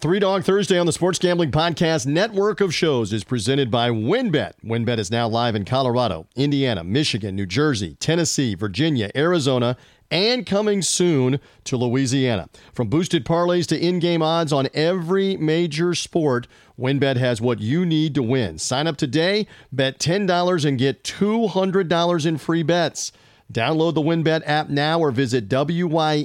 [0.00, 4.52] Three Dog Thursday on the Sports Gambling Podcast network of shows is presented by WynnBET.
[4.64, 9.76] WynnBET is now live in Colorado, Indiana, Michigan, New Jersey, Tennessee, Virginia, Arizona,
[10.08, 12.48] and coming soon to Louisiana.
[12.72, 16.46] From boosted parlays to in game odds on every major sport,
[16.78, 18.56] WynnBET has what you need to win.
[18.56, 23.10] Sign up today, bet $10 and get $200 in free bets.
[23.52, 26.20] Download the WynnBET app now or visit WYNNBet.com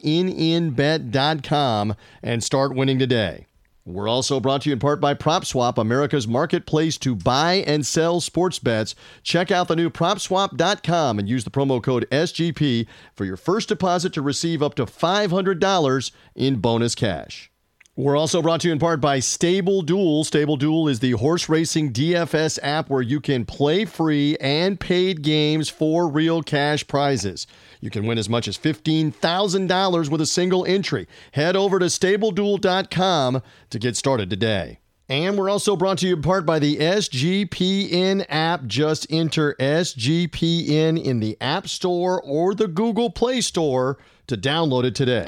[2.22, 3.48] and start winning today.
[3.86, 8.22] We're also brought to you in part by PropSwap, America's marketplace to buy and sell
[8.22, 8.96] sports bets.
[9.24, 14.14] Check out the new PropSwap.com and use the promo code SGP for your first deposit
[14.14, 17.53] to receive up to $500 in bonus cash.
[17.96, 20.24] We're also brought to you in part by Stable Duel.
[20.24, 25.22] Stable Duel is the horse racing DFS app where you can play free and paid
[25.22, 27.46] games for real cash prizes.
[27.82, 31.08] You can win as much as $15,000 with a single entry.
[31.34, 34.80] Head over to stableduel.com to get started today.
[35.08, 38.66] And we're also brought to you in part by the SGPN app.
[38.66, 44.96] Just enter SGPN in the App Store or the Google Play Store to download it
[44.96, 45.28] today.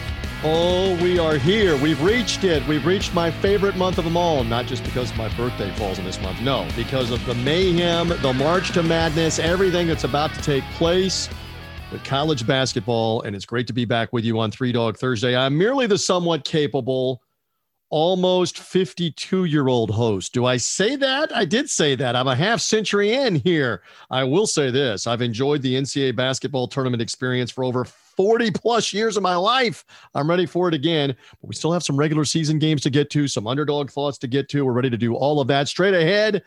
[0.43, 1.77] Oh, we are here.
[1.77, 2.67] We've reached it.
[2.67, 4.43] We've reached my favorite month of them all.
[4.43, 6.41] Not just because my birthday falls in this month.
[6.41, 11.29] No, because of the mayhem, the march to madness, everything that's about to take place
[11.91, 13.21] with college basketball.
[13.21, 15.37] And it's great to be back with you on Three Dog Thursday.
[15.37, 17.21] I'm merely the somewhat capable,
[17.91, 20.33] almost 52 year old host.
[20.33, 21.35] Do I say that?
[21.35, 22.15] I did say that.
[22.15, 23.83] I'm a half century in here.
[24.09, 27.85] I will say this I've enjoyed the NCAA basketball tournament experience for over
[28.21, 29.83] 40 plus years of my life.
[30.13, 31.15] I'm ready for it again.
[31.41, 34.27] But we still have some regular season games to get to, some underdog thoughts to
[34.27, 34.63] get to.
[34.63, 36.43] We're ready to do all of that straight ahead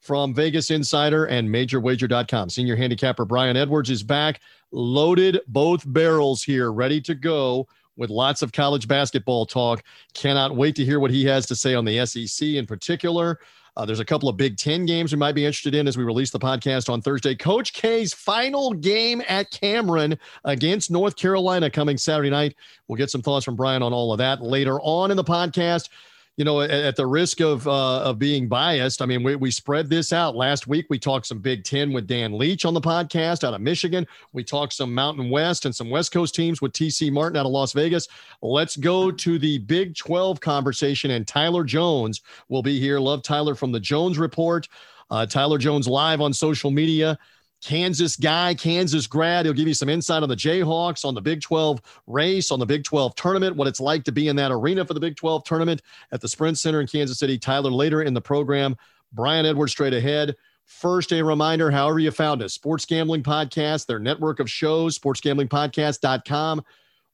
[0.00, 2.50] from Vegas Insider and MajorWager.com.
[2.50, 8.42] Senior handicapper Brian Edwards is back, loaded both barrels here, ready to go with lots
[8.42, 9.82] of college basketball talk.
[10.12, 13.40] Cannot wait to hear what he has to say on the SEC in particular.
[13.76, 16.04] Uh, there's a couple of Big Ten games we might be interested in as we
[16.04, 17.34] release the podcast on Thursday.
[17.34, 22.54] Coach K's final game at Cameron against North Carolina coming Saturday night.
[22.86, 25.88] We'll get some thoughts from Brian on all of that later on in the podcast
[26.36, 29.50] you know, at, at the risk of uh, of being biased, I mean, we, we
[29.50, 30.34] spread this out.
[30.34, 33.60] Last week, we talked some Big Ten with Dan Leach on the podcast out of
[33.60, 34.06] Michigan.
[34.32, 37.52] We talked some Mountain West and some West Coast teams with TC Martin out of
[37.52, 38.08] Las Vegas.
[38.42, 42.98] Let's go to the Big 12 conversation, and Tyler Jones will be here.
[42.98, 44.68] Love Tyler from the Jones Report.
[45.10, 47.18] Uh, Tyler Jones live on social media.
[47.64, 49.46] Kansas guy, Kansas grad.
[49.46, 52.66] He'll give you some insight on the Jayhawks, on the Big 12 race, on the
[52.66, 55.44] Big 12 tournament, what it's like to be in that arena for the Big 12
[55.44, 55.82] tournament
[56.12, 57.38] at the Sprint Center in Kansas City.
[57.38, 58.76] Tyler later in the program.
[59.12, 60.36] Brian Edwards straight ahead.
[60.66, 66.64] First, a reminder, however you found us, Sports Gambling Podcast, their network of shows, sportsgamblingpodcast.com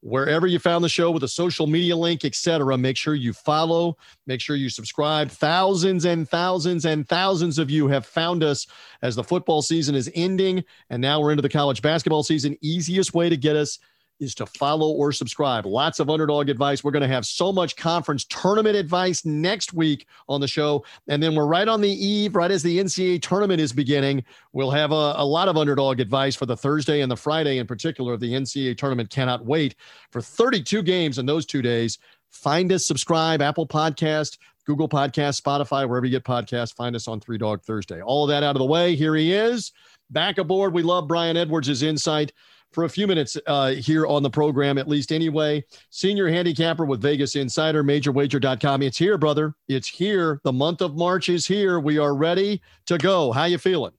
[0.01, 2.77] wherever you found the show with a social media link, etc.
[2.77, 3.97] Make sure you follow,
[4.27, 5.31] make sure you subscribe.
[5.31, 8.67] Thousands and thousands and thousands of you have found us
[9.03, 12.57] as the football season is ending, and now we're into the college basketball season.
[12.61, 13.79] Easiest way to get us
[14.21, 15.67] is to follow or subscribe.
[15.67, 16.85] Lots of underdog advice.
[16.85, 20.85] We're going to have so much conference tournament advice next week on the show.
[21.09, 24.23] And then we're right on the eve, right as the NCAA tournament is beginning.
[24.53, 27.67] We'll have a, a lot of underdog advice for the Thursday and the Friday in
[27.67, 29.11] particular of the NCAA tournament.
[29.11, 29.75] Cannot wait
[30.11, 31.99] for 32 games in those two days.
[32.31, 36.75] Find us, subscribe, Apple Podcast, Google Podcast, Spotify, wherever you get podcasts.
[36.75, 38.01] Find us on Three Dog Thursday.
[38.03, 38.95] All of that out of the way.
[38.95, 39.73] Here he is.
[40.11, 40.73] Back aboard.
[40.73, 42.33] We love Brian Edwards' insight
[42.73, 45.65] for a few minutes uh, here on the program, at least anyway.
[45.91, 48.83] Senior handicapper with Vegas Insider, MajorWager.com.
[48.83, 49.55] It's here, brother.
[49.69, 50.41] It's here.
[50.45, 51.81] The month of March is here.
[51.81, 53.33] We are ready to go.
[53.33, 53.93] How you feeling?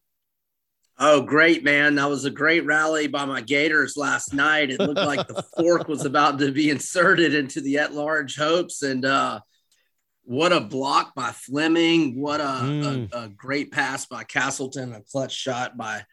[1.04, 1.96] Oh, great, man.
[1.96, 4.70] That was a great rally by my Gators last night.
[4.70, 8.84] It looked like the fork was about to be inserted into the at large hopes.
[8.84, 9.40] And uh,
[10.24, 12.22] what a block by Fleming.
[12.22, 13.12] What a, mm.
[13.14, 16.04] a, a, great pass by Castleton, a clutch shot by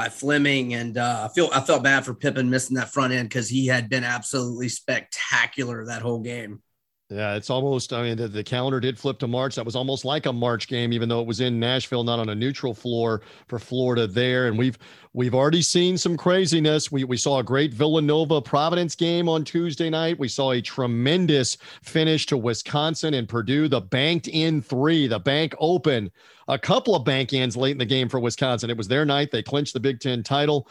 [0.00, 3.28] by Fleming, and uh, I feel I felt bad for Pippen missing that front end
[3.28, 6.62] because he had been absolutely spectacular that whole game.
[7.10, 7.92] Yeah, it's almost.
[7.92, 9.56] I mean, the, the, calendar did flip to March.
[9.56, 12.28] That was almost like a March game, even though it was in Nashville, not on
[12.28, 14.46] a neutral floor for Florida there.
[14.46, 14.78] And we've
[15.12, 16.92] we've already seen some craziness.
[16.92, 20.20] We we saw a great Villanova Providence game on Tuesday night.
[20.20, 23.66] We saw a tremendous finish to Wisconsin and Purdue.
[23.66, 26.12] The banked in three, the bank open,
[26.46, 28.70] a couple of bank ins late in the game for Wisconsin.
[28.70, 29.32] It was their night.
[29.32, 30.68] They clinched the Big Ten title,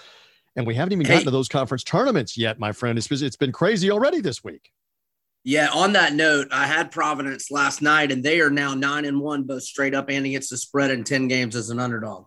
[0.56, 2.98] and we haven't even gotten to those conference tournaments yet, my friend.
[2.98, 4.72] It's it's been crazy already this week.
[5.44, 9.20] Yeah, on that note, I had Providence last night, and they are now nine and
[9.22, 12.26] one, both straight up and against the spread in 10 games as an underdog.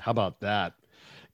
[0.00, 0.72] How about that?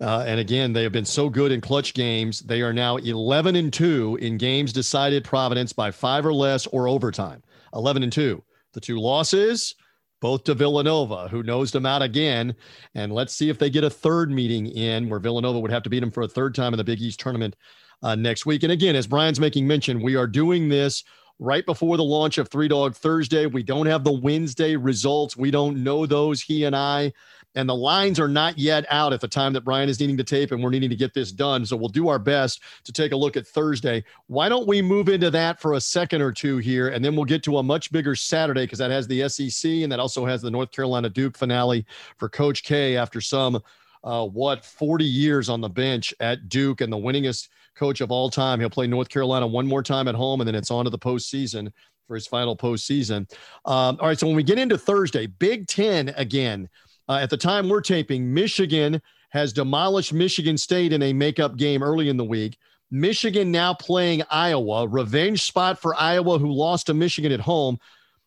[0.00, 2.40] Uh, and again, they have been so good in clutch games.
[2.40, 6.88] They are now 11 and 2 in games decided Providence by five or less or
[6.88, 7.42] overtime.
[7.74, 8.42] 11 and 2.
[8.72, 9.74] The two losses,
[10.20, 12.54] both to Villanova, who nosed them out again.
[12.94, 15.90] And let's see if they get a third meeting in where Villanova would have to
[15.90, 17.54] beat them for a third time in the Big East tournament
[18.02, 18.62] uh, next week.
[18.62, 21.04] And again, as Brian's making mention, we are doing this
[21.38, 23.46] right before the launch of Three Dog Thursday.
[23.46, 25.36] We don't have the Wednesday results.
[25.36, 27.12] We don't know those, he and I.
[27.56, 30.22] And the lines are not yet out at the time that Brian is needing to
[30.22, 31.66] tape, and we're needing to get this done.
[31.66, 34.04] So we'll do our best to take a look at Thursday.
[34.28, 37.24] Why don't we move into that for a second or two here, and then we'll
[37.24, 40.42] get to a much bigger Saturday because that has the SEC and that also has
[40.42, 41.84] the North Carolina Duke finale
[42.18, 43.60] for Coach K after some,
[44.04, 47.48] uh, what, 40 years on the bench at Duke and the winningest–
[47.80, 48.60] coach of all time.
[48.60, 50.98] He'll play North Carolina one more time at home, and then it's on to the
[50.98, 51.72] postseason
[52.06, 53.20] for his final postseason.
[53.64, 56.68] Um, all right, so when we get into Thursday, Big Ten again.
[57.08, 59.00] Uh, at the time we're taping, Michigan
[59.30, 62.58] has demolished Michigan State in a makeup game early in the week.
[62.90, 67.78] Michigan now playing Iowa, revenge spot for Iowa, who lost to Michigan at home.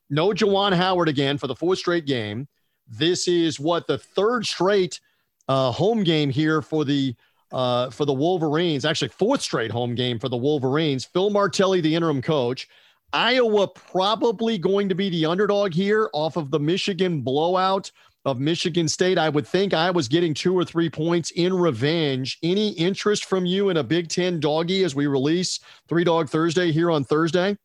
[0.09, 2.47] No Juwan Howard again for the fourth straight game.
[2.87, 4.99] This is what the third straight
[5.47, 7.15] uh, home game here for the
[7.53, 11.05] uh, for the Wolverines, actually fourth straight home game for the Wolverines.
[11.05, 12.67] Phil Martelli, the interim coach.
[13.13, 17.91] Iowa probably going to be the underdog here off of the Michigan blowout
[18.25, 19.19] of Michigan State.
[19.19, 22.39] I would think Iowa's getting two or three points in revenge.
[22.41, 26.71] Any interest from you in a Big Ten doggy as we release Three Dog Thursday
[26.71, 27.55] here on Thursday?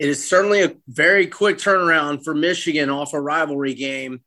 [0.00, 4.22] It is certainly a very quick turnaround for Michigan off a rivalry game.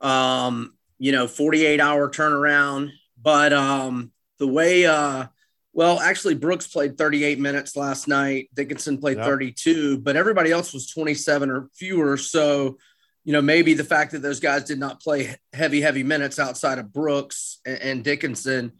[0.00, 2.92] Um, you know, 48 hour turnaround.
[3.24, 5.26] But um, the way, uh,
[5.72, 8.50] well, actually, Brooks played 38 minutes last night.
[8.54, 9.26] Dickinson played yep.
[9.26, 12.18] 32, but everybody else was 27 or fewer.
[12.18, 12.76] So,
[13.24, 16.78] you know, maybe the fact that those guys did not play heavy, heavy minutes outside
[16.78, 18.72] of Brooks and, and Dickinson,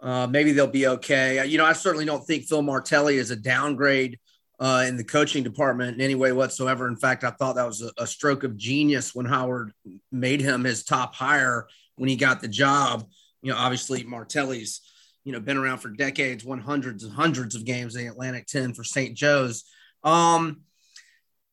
[0.00, 1.46] uh, maybe they'll be okay.
[1.46, 4.18] You know, I certainly don't think Phil Martelli is a downgrade
[4.58, 6.88] uh, in the coaching department in any way whatsoever.
[6.88, 9.72] In fact, I thought that was a, a stroke of genius when Howard
[10.10, 13.04] made him his top hire when he got the job
[13.42, 14.80] you know, obviously Martelli's,
[15.24, 18.46] you know, been around for decades, won hundreds and hundreds of games in the Atlantic
[18.46, 19.16] 10 for St.
[19.16, 19.64] Joe's.
[20.02, 20.62] Um,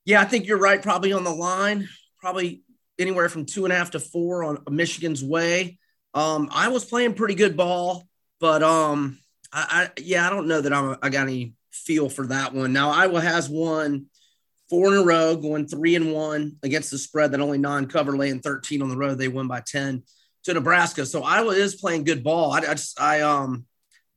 [0.06, 0.82] yeah, I think you're right.
[0.82, 1.88] Probably on the line,
[2.20, 2.64] probably
[2.98, 5.78] anywhere from two and a half to four on Michigan's way.
[6.14, 8.08] Um, Iowa's playing pretty good ball,
[8.40, 9.20] but um,
[9.54, 12.74] I, I yeah, I don't know that I'm, I got any feel for that one.
[12.74, 14.08] Now Iowa has won
[14.70, 18.40] four in a row, going three and one against the spread that only non-cover laying
[18.40, 19.18] 13 on the road.
[19.18, 20.04] They won by 10
[20.44, 21.06] to Nebraska.
[21.06, 22.52] So Iowa is playing good ball.
[22.52, 23.66] I, I just I um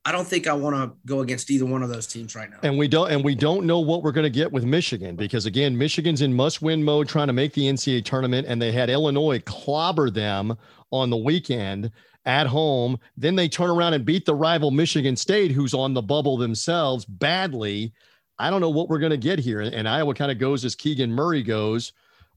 [0.05, 2.57] I don't think I want to go against either one of those teams right now.
[2.63, 5.45] And we don't and we don't know what we're going to get with Michigan because
[5.45, 9.41] again, Michigan's in must-win mode trying to make the NCAA tournament and they had Illinois
[9.45, 10.57] clobber them
[10.91, 11.91] on the weekend
[12.25, 12.97] at home.
[13.15, 17.05] Then they turn around and beat the rival Michigan State who's on the bubble themselves
[17.05, 17.93] badly.
[18.39, 20.75] I don't know what we're going to get here and Iowa kind of goes as
[20.75, 21.93] Keegan Murray goes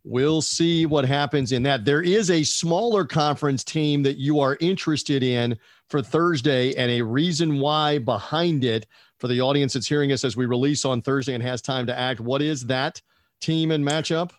[0.08, 1.85] We'll see what happens in that.
[1.85, 5.58] There is a smaller conference team that you are interested in
[5.91, 8.86] for Thursday, and a reason why behind it
[9.19, 11.98] for the audience that's hearing us as we release on Thursday and has time to
[11.98, 12.20] act.
[12.20, 13.03] What is that
[13.41, 14.31] team and matchup?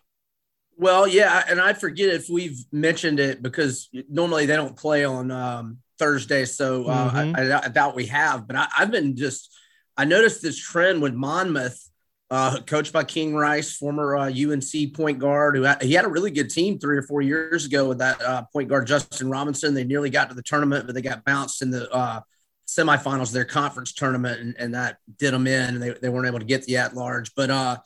[0.78, 5.30] Well, yeah, and I forget if we've mentioned it because normally they don't play on
[5.30, 7.36] um, Thursday, so uh, mm-hmm.
[7.36, 8.46] I, I, doubt we have.
[8.46, 9.54] But I, I've been just
[9.98, 11.87] I noticed this trend with Monmouth
[12.30, 16.08] uh, coached by King Rice, former uh, UNC point guard, who had, he had a
[16.08, 19.72] really good team three or four years ago with that uh, point guard Justin Robinson.
[19.72, 22.20] They nearly got to the tournament, but they got bounced in the uh,
[22.66, 26.26] semifinals of their conference tournament, and, and, that did them in, and they, they weren't
[26.26, 27.34] able to get the at large.
[27.34, 27.78] But uh,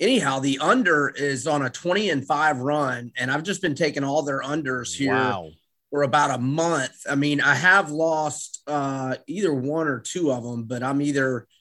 [0.00, 4.04] anyhow, the under is on a 20 and five run, and I've just been taking
[4.04, 5.14] all their unders here.
[5.14, 5.50] Wow.
[5.90, 7.02] For about a month.
[7.06, 11.46] I mean, I have lost uh, either one or two of them, but I'm either–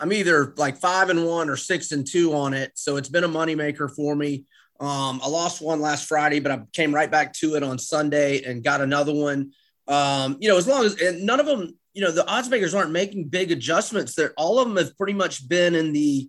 [0.00, 2.72] I'm either like five and one or six and two on it.
[2.74, 4.44] So it's been a moneymaker for me.
[4.80, 8.42] Um, I lost one last Friday, but I came right back to it on Sunday
[8.42, 9.52] and got another one.
[9.86, 12.90] Um, you know, as long as none of them, you know, the odds makers aren't
[12.90, 14.16] making big adjustments.
[14.16, 16.28] That all of them have pretty much been in the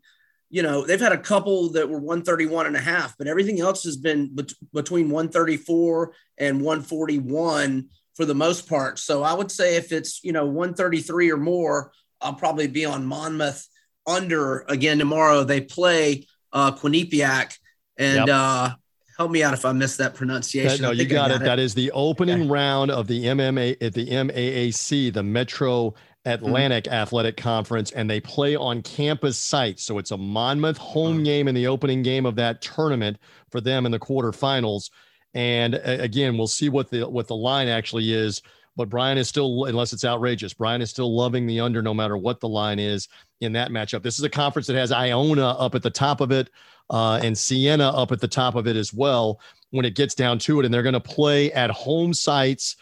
[0.50, 3.84] you know, they've had a couple that were 131 and a half, but everything else
[3.84, 9.00] has been bet- between 134 and 141 for the most part.
[9.00, 11.92] So I would say if it's, you know, 133 or more,
[12.26, 13.68] I'll probably be on Monmouth
[14.08, 15.44] under again tomorrow.
[15.44, 17.58] They play uh, Quinnipiac
[17.98, 18.30] and yep.
[18.30, 18.76] uh,
[19.18, 20.82] help me out if I missed that pronunciation.
[20.82, 21.42] That, no, you got, got it.
[21.42, 21.46] it.
[21.46, 22.50] That is the opening okay.
[22.50, 25.94] round of the MMA at the MAAC, the Metro
[26.26, 26.94] Atlantic mm-hmm.
[26.94, 29.84] Athletic Conference, and they play on campus sites.
[29.84, 33.18] So it's a Monmouth home game in the opening game of that tournament
[33.52, 34.90] for them in the quarterfinals.
[35.34, 38.42] And uh, again, we'll see what the what the line actually is.
[38.76, 42.18] But Brian is still, unless it's outrageous, Brian is still loving the under no matter
[42.18, 43.08] what the line is
[43.42, 44.04] in that matchup.
[44.04, 46.50] This is a conference that has Iona up at the top of it
[46.90, 49.40] uh, and Siena up at the top of it as well
[49.72, 50.66] when it gets down to it.
[50.66, 52.76] And they're going to play at home sites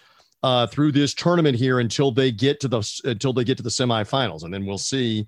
[0.43, 3.69] uh, through this tournament here until they get to the until they get to the
[3.69, 5.25] semifinals, and then we'll see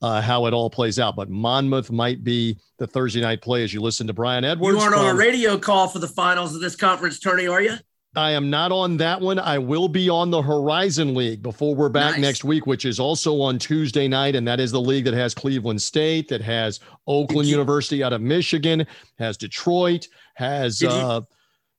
[0.00, 1.16] uh, how it all plays out.
[1.16, 4.76] But Monmouth might be the Thursday night play as you listen to Brian Edwards.
[4.76, 7.60] You aren't from, on a radio call for the finals of this conference tourney, are
[7.60, 7.76] you?
[8.14, 9.38] I am not on that one.
[9.38, 12.20] I will be on the Horizon League before we're back nice.
[12.20, 14.34] next week, which is also on Tuesday night.
[14.34, 18.12] And that is the league that has Cleveland State, that has Oakland you, University out
[18.12, 18.86] of Michigan,
[19.18, 20.82] has Detroit, has.
[20.82, 21.22] uh,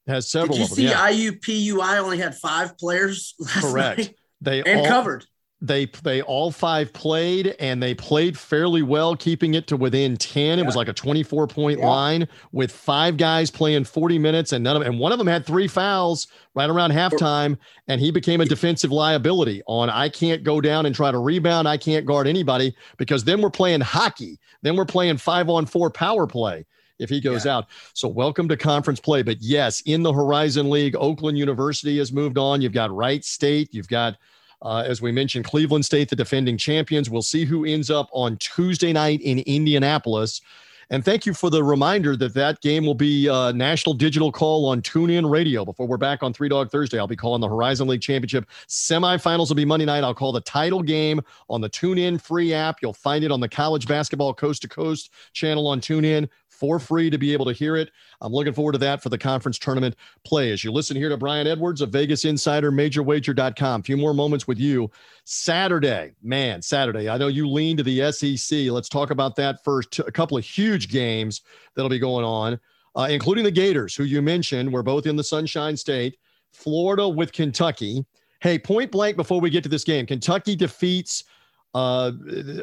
[0.07, 0.57] has several.
[0.57, 1.09] Did you see yeah.
[1.09, 3.97] IUPUI only had five players Correct.
[3.99, 4.15] Night?
[4.41, 5.25] They and all, covered.
[5.63, 10.57] They they all five played and they played fairly well, keeping it to within ten.
[10.57, 10.63] Yeah.
[10.63, 11.87] It was like a twenty four point yeah.
[11.87, 15.45] line with five guys playing forty minutes, and none of and one of them had
[15.45, 19.63] three fouls right around halftime, and he became a defensive liability.
[19.65, 21.65] On I can't go down and try to rebound.
[21.65, 24.39] I can't guard anybody because then we're playing hockey.
[24.63, 26.65] Then we're playing five on four power play
[26.99, 27.57] if he goes yeah.
[27.57, 27.67] out.
[27.93, 29.23] So welcome to conference play.
[29.23, 32.61] But yes, in the Horizon League, Oakland University has moved on.
[32.61, 33.73] You've got Wright State.
[33.73, 34.17] You've got,
[34.63, 37.09] uh, as we mentioned, Cleveland State, the defending champions.
[37.09, 40.41] We'll see who ends up on Tuesday night in Indianapolis.
[40.89, 44.65] And thank you for the reminder that that game will be uh, national digital call
[44.65, 45.65] on TuneIn Radio.
[45.65, 48.45] Before we're back on Three Dog Thursday, I'll be calling the Horizon League Championship.
[48.67, 50.03] Semifinals will be Monday night.
[50.03, 52.77] I'll call the title game on the TuneIn free app.
[52.81, 56.29] You'll find it on the College Basketball Coast to Coast channel on TuneIn
[56.63, 57.91] for free to be able to hear it.
[58.21, 60.49] I'm looking forward to that for the conference tournament play.
[60.53, 63.81] As you listen here to Brian Edwards of Vegas Insider, MajorWager.com.
[63.81, 64.89] A few more moments with you.
[65.25, 67.09] Saturday, man, Saturday.
[67.09, 68.71] I know you lean to the SEC.
[68.71, 69.99] Let's talk about that first.
[69.99, 71.41] A couple of huge games
[71.75, 72.57] that'll be going on,
[72.95, 74.71] uh, including the Gators, who you mentioned.
[74.71, 76.17] We're both in the Sunshine State.
[76.53, 78.05] Florida with Kentucky.
[78.39, 81.25] Hey, point blank before we get to this game, Kentucky defeats
[81.73, 82.13] uh,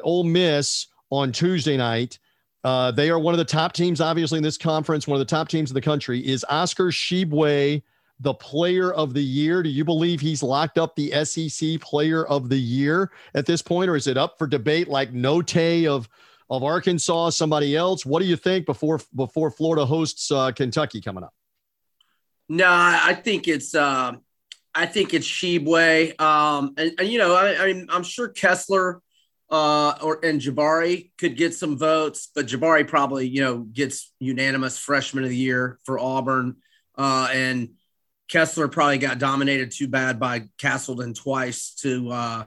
[0.03, 2.19] Ole Miss on Tuesday night.
[2.63, 5.31] Uh, they are one of the top teams, obviously, in this conference, one of the
[5.31, 6.21] top teams in the country.
[6.21, 7.83] Is Oscar Tshiebwe
[8.21, 9.63] the player of the year?
[9.63, 13.89] Do you believe he's locked up the SEC player of the year at this point,
[13.89, 16.09] or is it up for debate like Notae of
[16.51, 18.05] of Arkansas, somebody else?
[18.05, 21.33] What do you think before before Florida hosts uh, Kentucky coming up?
[22.49, 24.13] No, I think it's uh,
[24.75, 29.01] I think it's Tshiebwe, um, and, and, you know I, I mean I'm sure Kessler
[29.51, 34.79] uh, or and Jabari could get some votes, but Jabari probably you know gets unanimous
[34.79, 36.57] freshman of the year for Auburn,
[36.97, 37.71] uh, and
[38.29, 42.45] Kessler probably got dominated too bad by Castleton twice to uh,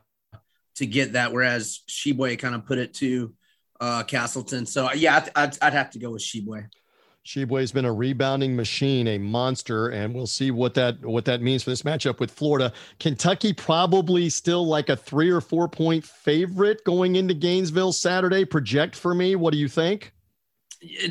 [0.75, 3.33] to get that, whereas Tshiebwe kind of put it to
[3.81, 4.65] uh, Castleton.
[4.65, 6.67] So yeah, I'd, I'd have to go with Tshiebwe.
[7.25, 11.63] Tshiebwe's been a rebounding machine, a monster, and we'll see what that what that means
[11.63, 12.73] for this matchup with Florida.
[12.99, 18.43] Kentucky probably still like a three or four point favorite going into Gainesville Saturday.
[18.43, 19.37] Project for me.
[19.37, 20.13] What do you think?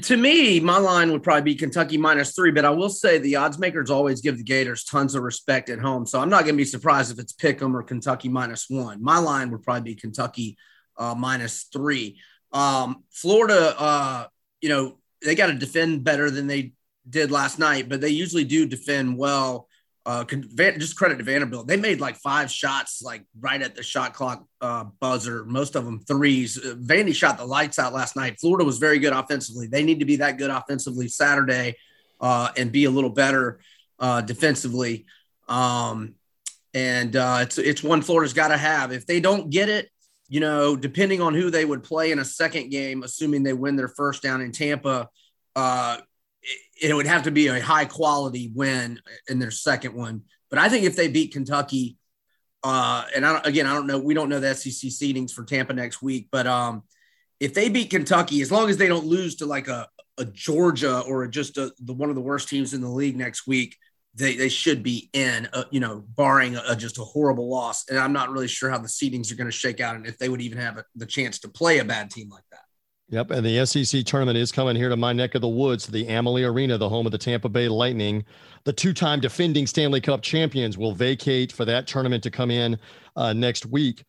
[0.02, 3.37] To me, my line would probably be Kentucky minus three, but I will say the
[3.37, 6.04] odds makers always give the Gators tons of respect at home.
[6.04, 9.02] So I'm not going to be surprised if it's Pick'em or Kentucky minus one.
[9.02, 10.59] My line would probably be Kentucky
[10.99, 12.21] uh, minus three.
[12.52, 14.26] Um, Florida, uh,
[14.61, 16.73] you know, they got to defend better than they
[17.09, 19.69] did last night, but they usually do defend well.
[20.05, 21.69] Uh, just credit to Vanderbilt.
[21.69, 25.45] They made like five shots, like right at the shot clock uh, buzzer.
[25.45, 26.59] Most of them threes.
[26.59, 28.41] Uh, Vandy shot the lights out last night.
[28.41, 29.69] Florida was very good offensively.
[29.69, 31.76] They need to be that good offensively Saturday
[32.21, 33.61] uh, and be a little better
[34.00, 35.07] uh, defensively.
[35.49, 36.14] Um,
[36.75, 38.93] and uh, it's it's one Florida's got to have.
[38.93, 39.88] If they don't get it,
[40.33, 43.77] you know, depending on who they would play in a second game, assuming they win
[43.77, 45.11] their first down in Tampa,
[45.55, 45.99] uh,
[46.41, 48.99] it, it would have to be a high quality win
[49.29, 50.23] in their second one.
[50.49, 51.99] But I think if they beat Kentucky,
[52.65, 55.75] uh, and I again, I don't know, we don't know the SEC seedings for Tampa
[55.75, 56.85] next week, but um,
[57.39, 59.87] if they beat Kentucky, as long as they don't lose to like a,
[60.17, 63.47] a Georgia or just a, the one of the worst teams in the league next
[63.47, 63.77] week,
[64.14, 67.88] they, they should be in, uh, you know, barring a, just a horrible loss.
[67.88, 70.19] And I'm not really sure how the seedings are going to shake out and if
[70.19, 72.61] they would even have a, the chance to play a bad team like that.
[73.09, 76.09] Yep, and the SEC tournament is coming here to my neck of the woods, the
[76.09, 78.25] Amalie Arena, the home of the Tampa Bay Lightning.
[78.64, 82.78] The two-time defending Stanley Cup champions will vacate for that tournament to come in
[83.16, 84.04] uh, next week,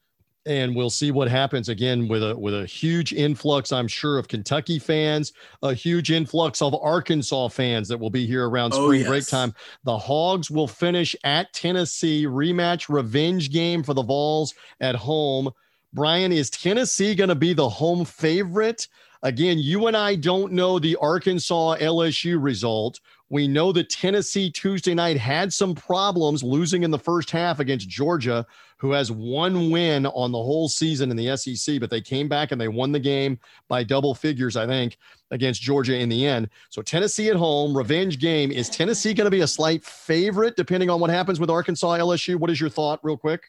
[0.45, 4.27] and we'll see what happens again with a with a huge influx, I'm sure, of
[4.27, 9.01] Kentucky fans, a huge influx of Arkansas fans that will be here around oh, spring
[9.01, 9.07] oh, yes.
[9.07, 9.55] break time.
[9.83, 15.51] The Hogs will finish at Tennessee, rematch revenge game for the Vols at home
[15.93, 18.87] Brian, is Tennessee going to be the home favorite?
[19.21, 22.99] Again, you and I don't know the Arkansas LSU result.
[23.29, 27.89] We know that Tennessee Tuesday night had some problems losing in the first half against
[27.89, 28.45] Georgia,
[28.77, 32.51] who has one win on the whole season in the SEC, but they came back
[32.51, 34.97] and they won the game by double figures, I think,
[35.31, 36.49] against Georgia in the end.
[36.69, 38.51] So Tennessee at home, revenge game.
[38.51, 42.35] Is Tennessee going to be a slight favorite depending on what happens with Arkansas LSU?
[42.35, 43.43] What is your thought, real quick?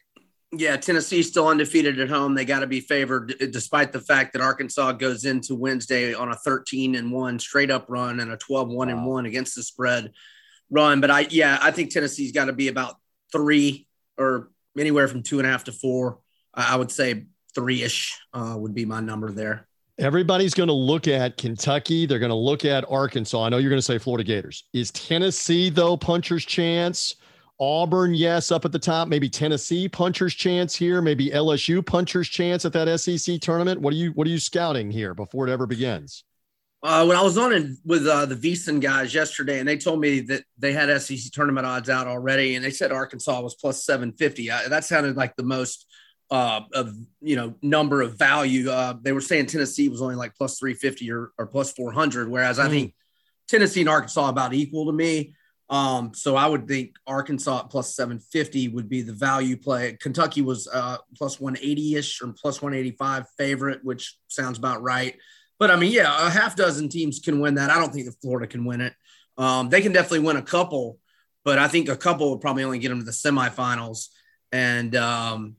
[0.57, 2.35] Yeah, Tennessee's still undefeated at home.
[2.35, 6.35] They got to be favored, despite the fact that Arkansas goes into Wednesday on a
[6.35, 10.11] 13 and one straight up run and a 12 one and one against the spread
[10.69, 11.01] run.
[11.01, 12.95] But I, yeah, I think Tennessee's got to be about
[13.31, 16.19] three or anywhere from two and a half to four.
[16.53, 19.67] I would say three ish uh, would be my number there.
[19.97, 22.05] Everybody's going to look at Kentucky.
[22.05, 23.45] They're going to look at Arkansas.
[23.45, 24.65] I know you're going to say Florida Gators.
[24.73, 27.15] Is Tennessee, though, puncher's chance?
[27.59, 29.07] Auburn, yes, up at the top.
[29.07, 31.01] Maybe Tennessee puncher's chance here.
[31.01, 33.79] Maybe LSU puncher's chance at that SEC tournament.
[33.79, 36.23] What are you What are you scouting here before it ever begins?
[36.83, 39.99] Uh, when I was on it with uh, the VSiN guys yesterday, and they told
[39.99, 43.83] me that they had SEC tournament odds out already, and they said Arkansas was plus
[43.83, 44.49] seven fifty.
[44.49, 45.87] That sounded like the most
[46.29, 48.69] uh, of you know number of value.
[48.69, 51.91] Uh, they were saying Tennessee was only like plus three fifty or, or plus four
[51.91, 52.65] hundred, whereas mm.
[52.65, 52.93] I think
[53.47, 55.33] Tennessee and Arkansas about equal to me.
[55.69, 59.97] Um, so I would think Arkansas plus 750 would be the value play.
[59.99, 65.17] Kentucky was uh, plus 180 ish or plus 185 favorite, which sounds about right.
[65.57, 67.71] But I mean, yeah, a half dozen teams can win that.
[67.71, 68.93] I don't think that Florida can win it.
[69.37, 70.99] Um, they can definitely win a couple,
[71.43, 74.09] but I think a couple will probably only get them to the semifinals.
[74.51, 75.55] And um,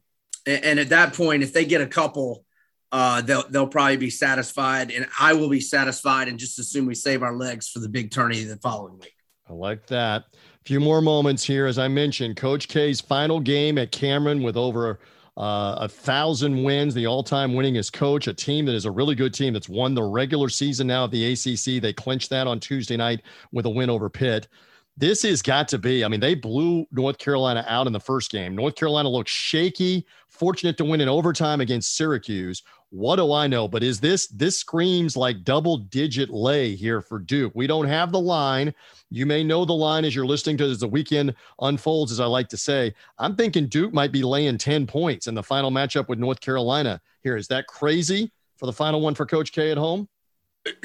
[0.46, 2.44] and at that point, if they get a couple,
[2.92, 6.94] uh, they'll they'll probably be satisfied, and I will be satisfied, and just assume we
[6.94, 9.15] save our legs for the big tourney the following week.
[9.48, 10.24] I like that.
[10.32, 11.66] A few more moments here.
[11.66, 14.98] As I mentioned, Coach K's final game at Cameron with over
[15.36, 19.14] uh, a thousand wins, the all time winningest coach, a team that is a really
[19.14, 21.80] good team that's won the regular season now of the ACC.
[21.80, 24.48] They clinched that on Tuesday night with a win over Pitt.
[24.96, 28.30] This has got to be, I mean, they blew North Carolina out in the first
[28.30, 28.56] game.
[28.56, 32.62] North Carolina looked shaky, fortunate to win in overtime against Syracuse.
[32.90, 33.66] What do I know?
[33.66, 37.52] But is this this screams like double digit lay here for Duke?
[37.54, 38.72] We don't have the line.
[39.10, 42.26] You may know the line as you're listening to as the weekend unfolds, as I
[42.26, 42.94] like to say.
[43.18, 47.00] I'm thinking Duke might be laying 10 points in the final matchup with North Carolina
[47.22, 47.36] here.
[47.36, 50.08] Is that crazy for the final one for Coach K at home?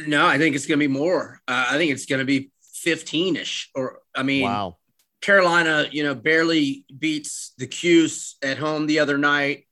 [0.05, 1.41] No, I think it's going to be more.
[1.47, 3.69] Uh, I think it's going to be 15 ish.
[3.73, 4.77] Or, I mean, wow.
[5.21, 9.67] Carolina, you know, barely beats the Cuse at home the other night.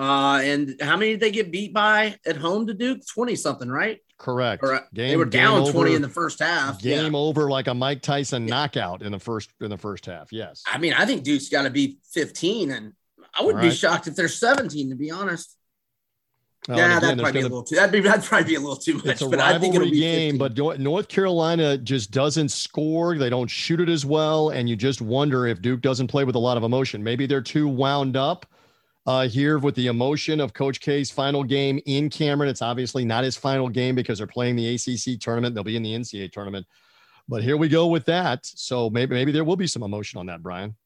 [0.00, 3.06] Uh, and how many did they get beat by at home to Duke?
[3.06, 3.98] 20 something, right?
[4.16, 4.62] Correct.
[4.64, 6.80] Or, uh, game, they were down over, 20 in the first half.
[6.80, 7.18] Game yeah.
[7.18, 8.54] over like a Mike Tyson yeah.
[8.54, 10.32] knockout in the first in the first half.
[10.32, 10.62] Yes.
[10.66, 12.94] I mean, I think Duke's got to be 15 and
[13.38, 13.68] I wouldn't right.
[13.68, 15.54] be shocked if they're 17 to be honest.
[16.66, 17.76] Well, yeah, that'd probably be a little too.
[17.76, 19.06] That'd be that'd probably be a little too much.
[19.06, 23.18] It's a but rivalry game, but North Carolina just doesn't score.
[23.18, 26.36] They don't shoot it as well, and you just wonder if Duke doesn't play with
[26.36, 27.02] a lot of emotion.
[27.02, 28.46] Maybe they're too wound up
[29.06, 32.50] uh, here with the emotion of Coach K's final game in Cameron.
[32.50, 35.54] It's obviously not his final game because they're playing the ACC tournament.
[35.54, 36.66] They'll be in the NCAA tournament.
[37.28, 38.44] But here we go with that.
[38.44, 40.76] So maybe maybe there will be some emotion on that, Brian.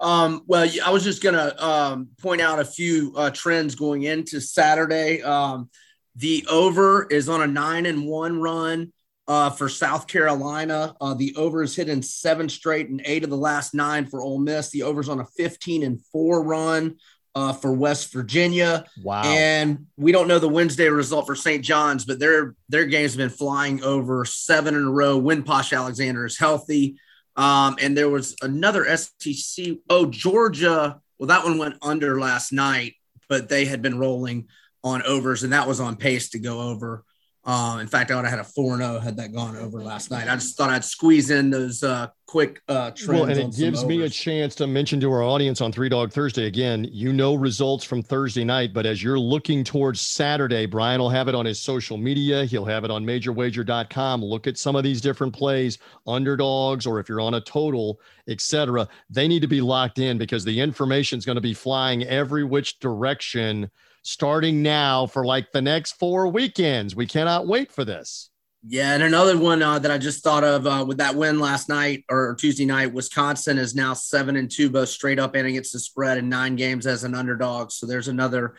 [0.00, 4.40] Um, well, I was just gonna um, point out a few uh, trends going into
[4.40, 5.22] Saturday.
[5.22, 5.70] Um,
[6.16, 8.92] the over is on a nine and one run
[9.28, 10.96] uh, for South Carolina.
[11.00, 14.38] Uh, the over is hitting seven straight and eight of the last nine for Ole
[14.38, 14.70] Miss.
[14.70, 16.96] The over is on a 15 and four run
[17.38, 18.84] uh, for West Virginia.
[19.00, 19.22] Wow.
[19.24, 21.64] And we don't know the Wednesday result for St.
[21.64, 25.72] John's, but their their games have been flying over seven in a row when Posh
[25.72, 26.98] Alexander is healthy.
[27.36, 29.76] Um, and there was another SEC.
[29.88, 31.00] Oh, Georgia.
[31.18, 32.94] Well, that one went under last night,
[33.28, 34.48] but they had been rolling
[34.82, 37.04] on overs, and that was on pace to go over.
[37.44, 40.10] Um, in fact, I would have had a 4 0 had that gone over last
[40.10, 40.28] night.
[40.28, 43.08] I just thought I'd squeeze in those uh, quick uh, trends.
[43.08, 46.12] Well, and it gives me a chance to mention to our audience on Three Dog
[46.12, 46.86] Thursday again.
[46.90, 51.28] You know results from Thursday night, but as you're looking towards Saturday, Brian will have
[51.28, 52.44] it on his social media.
[52.44, 54.22] He'll have it on MajorWager.com.
[54.22, 57.98] Look at some of these different plays, underdogs, or if you're on a total,
[58.28, 58.86] etc.
[59.08, 62.44] They need to be locked in because the information is going to be flying every
[62.44, 63.70] which direction
[64.02, 66.96] starting now for like the next four weekends.
[66.96, 68.30] We cannot wait for this.
[68.66, 71.68] Yeah, and another one uh, that I just thought of uh, with that win last
[71.68, 75.72] night or Tuesday night, Wisconsin is now seven and two, both straight up and against
[75.72, 77.70] the spread in nine games as an underdog.
[77.70, 78.56] So there's another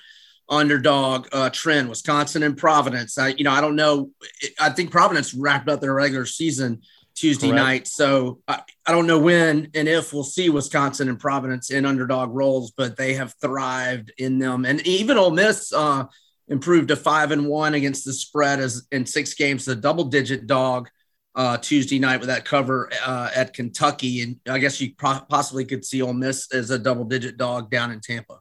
[0.48, 1.90] underdog uh, trend.
[1.90, 3.18] Wisconsin and Providence.
[3.18, 4.12] I, you know, I don't know.
[4.60, 6.82] I think Providence wrapped up their regular season
[7.20, 7.64] Tuesday Correct.
[7.64, 11.86] night, so I, I don't know when and if we'll see Wisconsin and Providence in
[11.86, 15.74] underdog roles, but they have thrived in them, and even Ole Miss.
[15.74, 16.06] Uh,
[16.50, 20.48] improved to five and one against the spread as in six games, the double digit
[20.48, 20.90] dog
[21.36, 24.22] uh, Tuesday night with that cover uh, at Kentucky.
[24.24, 27.70] And I guess you pro- possibly could see Ole Miss as a double digit dog
[27.70, 28.39] down in Tampa.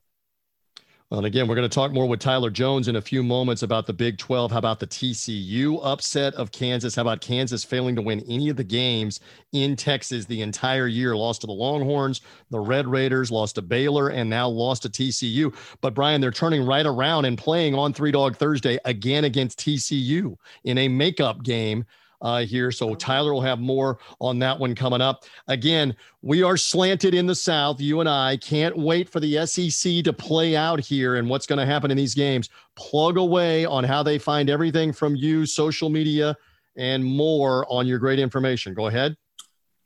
[1.11, 3.87] And again, we're going to talk more with Tyler Jones in a few moments about
[3.87, 4.53] the Big 12.
[4.53, 6.95] How about the TCU upset of Kansas?
[6.95, 9.21] How about Kansas failing to win any of the games
[9.53, 11.17] in Texas the entire year?
[11.17, 15.55] Lost to the Longhorns, the Red Raiders, lost to Baylor, and now lost to TCU.
[15.81, 20.37] But Brian, they're turning right around and playing on Three Dog Thursday again against TCU
[20.65, 21.87] in a makeup game
[22.21, 22.71] uh, here.
[22.71, 25.25] So Tyler will have more on that one coming up.
[25.47, 27.81] Again, we are slanted in the South.
[27.81, 31.59] You and I can't wait for the SEC to play out here and what's going
[31.59, 32.49] to happen in these games.
[32.77, 36.37] Plug away on how they find everything from you, social media,
[36.77, 38.75] and more on your great information.
[38.75, 39.17] Go ahead.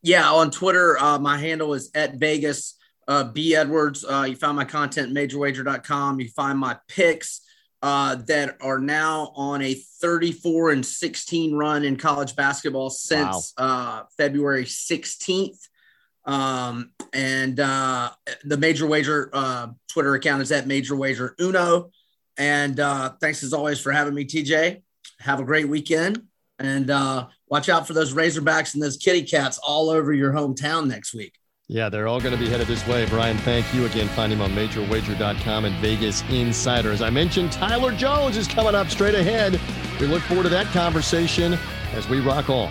[0.03, 2.75] Yeah, on Twitter, uh, my handle is at Vegas
[3.07, 4.05] uh, B Edwards.
[4.05, 6.21] Uh, you find my content majorwager.com.
[6.21, 7.41] You find my picks
[7.83, 13.65] uh, that are now on a 34 and 16 run in college basketball since wow.
[13.65, 15.59] uh, February 16th.
[16.25, 18.11] Um, and uh,
[18.45, 21.91] the Major Wager uh, Twitter account is at Major Wager Uno.
[22.39, 24.83] And uh, thanks as always for having me, TJ.
[25.19, 26.23] Have a great weekend
[26.59, 30.87] and uh, watch out for those Razorbacks and those kitty cats all over your hometown
[30.87, 31.35] next week.
[31.73, 33.07] Yeah, they're all going to be headed this way.
[33.07, 34.07] Brian, thank you again.
[34.09, 36.93] Find him on majorwager.com and Vegas Insider.
[36.93, 39.59] As I mentioned, Tyler Jones is coming up straight ahead.
[39.99, 41.59] We look forward to that conversation
[41.95, 42.71] as we rock on.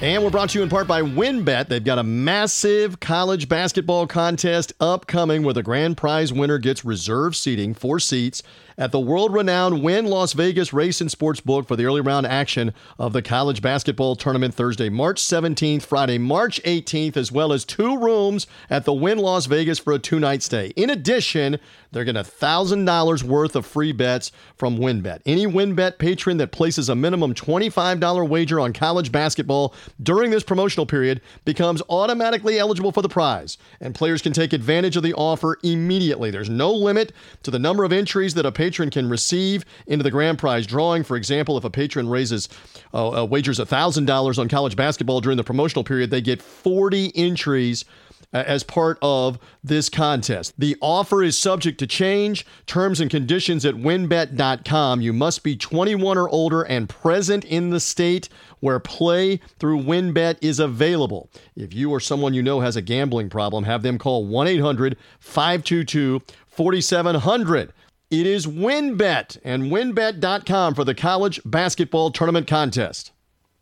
[0.00, 1.68] And we're brought to you in part by WynnBET.
[1.68, 7.36] They've got a massive college basketball contest upcoming where the grand prize winner gets reserved
[7.36, 8.42] seating, four seats
[8.82, 12.26] at the world renowned Wynn Las Vegas Race and Sports Book for the early round
[12.26, 17.64] action of the college basketball tournament Thursday, March 17th, Friday, March 18th, as well as
[17.64, 20.72] two rooms at the Wynn Las Vegas for a two night stay.
[20.74, 21.60] In addition,
[21.92, 25.20] they're getting $1,000 worth of free bets from WynnBET.
[25.26, 30.86] Any WynnBET patron that places a minimum $25 wager on college basketball during this promotional
[30.86, 35.58] period becomes automatically eligible for the prize, and players can take advantage of the offer
[35.62, 36.30] immediately.
[36.30, 40.10] There's no limit to the number of entries that a patron can receive into the
[40.10, 41.04] grand prize drawing.
[41.04, 42.48] For example, if a patron raises
[42.94, 47.84] uh, uh, wagers $1,000 on college basketball during the promotional period, they get 40 entries
[48.32, 50.54] uh, as part of this contest.
[50.58, 52.46] The offer is subject to change.
[52.66, 55.00] Terms and conditions at WynnBET.com.
[55.00, 58.28] You must be 21 or older and present in the state
[58.60, 61.28] where play through winbet is available.
[61.56, 64.96] If you or someone you know has a gambling problem, have them call 1 800
[65.18, 67.72] 522 4700.
[68.12, 73.10] It is WynnBET and WynnBET.com for the college basketball tournament contest.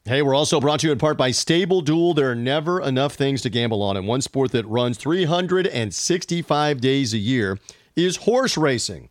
[0.04, 2.14] Hey, we're also brought to you in part by Stable Duel.
[2.14, 7.14] There are never enough things to gamble on, and one sport that runs 365 days
[7.14, 7.60] a year
[7.94, 9.08] is horse racing.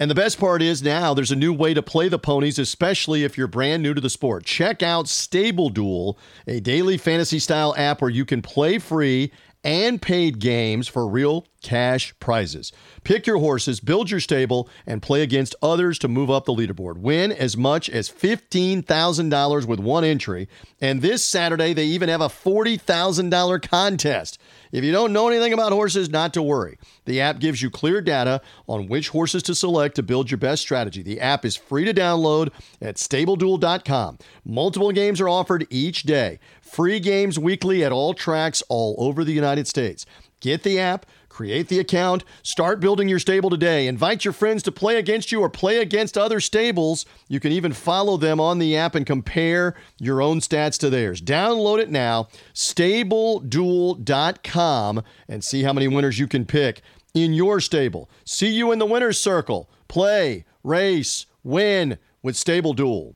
[0.00, 3.24] And the best part is now there's a new way to play the ponies, especially
[3.24, 4.44] if you're brand new to the sport.
[4.44, 9.32] Check out Stable Duel, a daily fantasy style app where you can play free
[9.64, 12.72] and paid games for real cash prizes.
[13.04, 16.98] Pick your horses, build your stable, and play against others to move up the leaderboard.
[16.98, 20.48] Win as much as $15,000 with one entry.
[20.80, 24.38] And this Saturday, they even have a $40,000 contest.
[24.72, 26.78] If you don't know anything about horses, not to worry.
[27.04, 30.62] The app gives you clear data on which horses to select to build your best
[30.62, 31.02] strategy.
[31.02, 34.18] The app is free to download at stableduel.com.
[34.44, 36.38] Multiple games are offered each day.
[36.60, 40.04] Free games weekly at all tracks all over the United States.
[40.40, 41.06] Get the app,
[41.38, 43.86] create the account, start building your stable today.
[43.86, 47.06] Invite your friends to play against you or play against other stables.
[47.28, 51.22] You can even follow them on the app and compare your own stats to theirs.
[51.22, 56.82] Download it now, stableduel.com, and see how many winners you can pick
[57.14, 58.10] in your stable.
[58.24, 59.70] See you in the winner's circle.
[59.86, 63.14] Play, race, win with Stable Duel.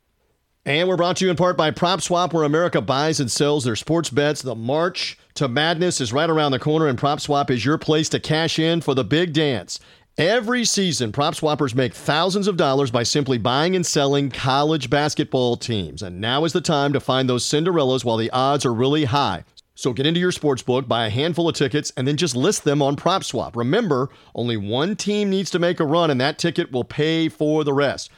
[0.64, 3.74] And we're brought to you in part by PropSwap, where America buys and sells their
[3.74, 4.42] sports bets.
[4.42, 8.20] The March to Madness is right around the corner, and PropSwap is your place to
[8.20, 9.80] cash in for the big dance.
[10.16, 15.56] Every season, prop swappers make thousands of dollars by simply buying and selling college basketball
[15.56, 16.00] teams.
[16.00, 19.42] And now is the time to find those Cinderellas while the odds are really high.
[19.74, 22.62] So get into your sports book, buy a handful of tickets, and then just list
[22.62, 23.56] them on PropSwap.
[23.56, 27.64] Remember, only one team needs to make a run, and that ticket will pay for
[27.64, 28.12] the rest.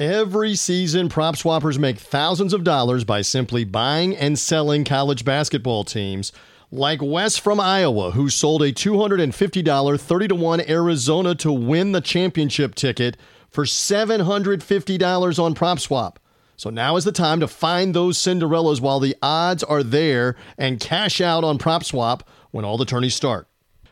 [0.00, 5.84] Every season, prop swappers make thousands of dollars by simply buying and selling college basketball
[5.84, 6.32] teams,
[6.74, 12.00] like Wes from Iowa, who sold a $250 30 to 1 Arizona to win the
[12.00, 13.16] championship ticket
[13.48, 16.16] for $750 on PropSwap.
[16.56, 20.80] So now is the time to find those Cinderellas while the odds are there and
[20.80, 23.46] cash out on PropSwap when all the tourneys start.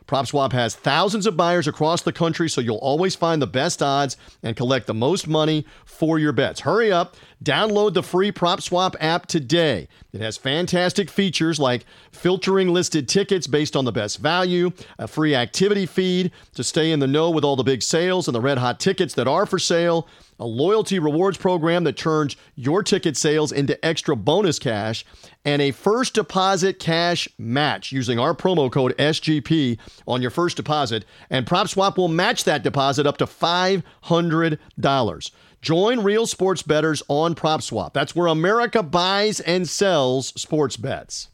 [0.05, 4.17] PropSwap has thousands of buyers across the country, so you'll always find the best odds
[4.41, 6.59] and collect the most money for your bets.
[6.61, 9.87] Hurry up, download the free PropSwap app today.
[10.11, 15.35] It has fantastic features like filtering listed tickets based on the best value, a free
[15.35, 18.57] activity feed to stay in the know with all the big sales and the red
[18.57, 20.07] hot tickets that are for sale,
[20.39, 25.05] a loyalty rewards program that turns your ticket sales into extra bonus cash,
[25.45, 29.77] and a first deposit cash match using our promo code SGP
[30.07, 31.05] on your first deposit.
[31.29, 35.31] And PropSwap will match that deposit up to $500.
[35.63, 37.93] Join real sports betters on PropSwap.
[37.93, 41.29] That's where America buys and sells sports bets.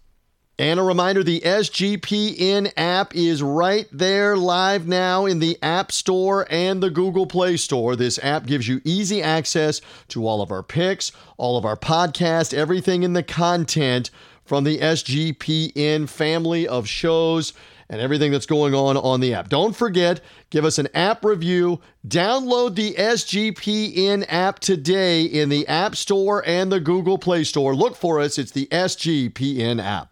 [0.60, 6.46] And a reminder the SGPN app is right there live now in the App Store
[6.52, 7.96] and the Google Play Store.
[7.96, 12.54] This app gives you easy access to all of our picks, all of our podcasts,
[12.54, 14.12] everything in the content
[14.46, 17.54] from the SGPN family of shows
[17.90, 19.50] and everything that's going on on the app.
[19.50, 21.82] Don't forget, give us an app review.
[22.08, 27.76] Download the SGPN app today in the App Store and the Google Play Store.
[27.76, 30.12] Look for us, it's the SGPN app.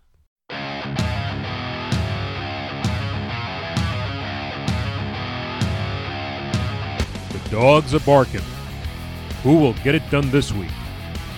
[7.32, 8.42] The dogs are barking.
[9.44, 10.72] Who will get it done this week?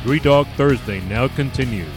[0.04, 1.91] Three Dog Thursday now continues.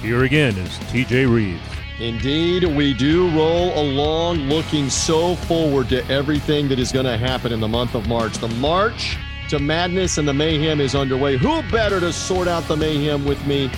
[0.00, 1.73] Here again is TJ Reeves.
[2.00, 7.52] Indeed, we do roll along looking so forward to everything that is going to happen
[7.52, 8.38] in the month of March.
[8.38, 9.16] The March
[9.48, 11.36] to Madness and the Mayhem is underway.
[11.36, 13.70] Who better to sort out the Mayhem with me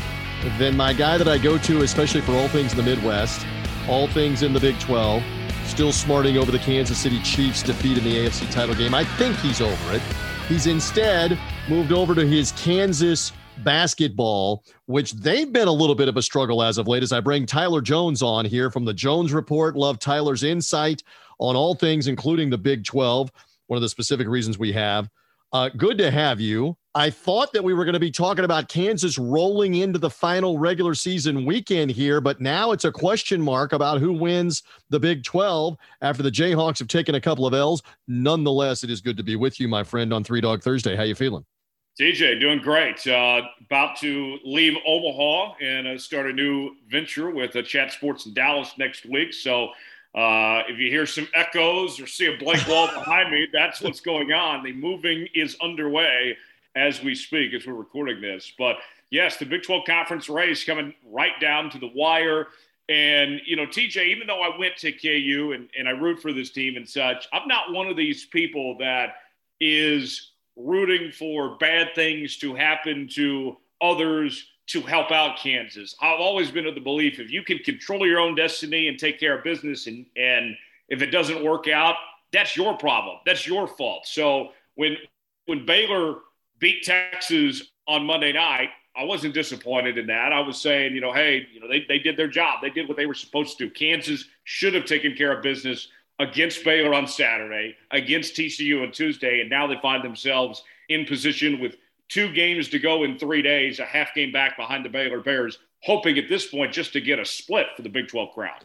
[0.59, 3.47] than my guy that I go to, especially for all things in the Midwest,
[3.89, 5.23] all things in the Big 12?
[5.67, 8.95] still smarting over the Kansas City Chiefs' defeat in the AFC title game.
[8.95, 10.03] I think he's over it.
[10.49, 13.33] He's instead moved over to his Kansas
[13.64, 17.03] basketball, which they've been a little bit of a struggle as of late.
[17.03, 21.03] As I bring Tyler Jones on here from the Jones Report, love Tyler's insight
[21.38, 23.31] on all things, including the Big 12,
[23.66, 25.09] one of the specific reasons we have.
[25.53, 26.77] Uh, good to have you.
[26.95, 30.59] I thought that we were going to be talking about Kansas rolling into the final
[30.59, 35.23] regular season weekend here, but now it's a question mark about who wins the Big
[35.25, 37.83] 12 after the Jayhawks have taken a couple of L's.
[38.09, 40.97] Nonetheless, it is good to be with you, my friend, on Three Dog Thursday.
[40.97, 41.45] How you feeling?
[41.99, 43.07] TJ, doing great.
[43.07, 48.27] Uh, about to leave Omaha and uh, start a new venture with uh, Chat Sports
[48.27, 49.33] in Dallas next week.
[49.33, 49.69] So
[50.15, 54.01] uh, if you hear some echoes or see a blank wall behind me, that's what's
[54.01, 54.63] going on.
[54.63, 56.37] The moving is underway
[56.75, 58.53] as we speak, as we're recording this.
[58.59, 58.77] But
[59.09, 62.49] yes, the Big 12 conference race coming right down to the wire.
[62.91, 66.35] And, you know, TJ, even though I went to KU and, and I root for
[66.35, 69.15] this team and such, I'm not one of these people that
[69.61, 75.95] is rooting for bad things to happen to others to help out Kansas.
[76.01, 79.21] I've always been of the belief if you can control your own destiny and take
[79.21, 80.57] care of business, and and
[80.88, 81.97] if it doesn't work out,
[82.33, 83.19] that's your problem.
[83.25, 84.07] That's your fault.
[84.07, 84.97] So when
[85.47, 86.16] when Baylor
[86.59, 90.33] beat Texas on Monday night, I wasn't disappointed in that.
[90.33, 92.61] I was saying, you know, hey, you know, they, they did their job.
[92.62, 93.71] They did what they were supposed to do.
[93.71, 95.88] Kansas should have taken care of business
[96.19, 101.61] against Baylor on Saturday, against TCU on Tuesday, and now they find themselves in position
[101.61, 101.77] with
[102.09, 105.59] two games to go in three days, a half game back behind the Baylor Bears,
[105.83, 108.65] hoping at this point just to get a split for the Big 12 crowd.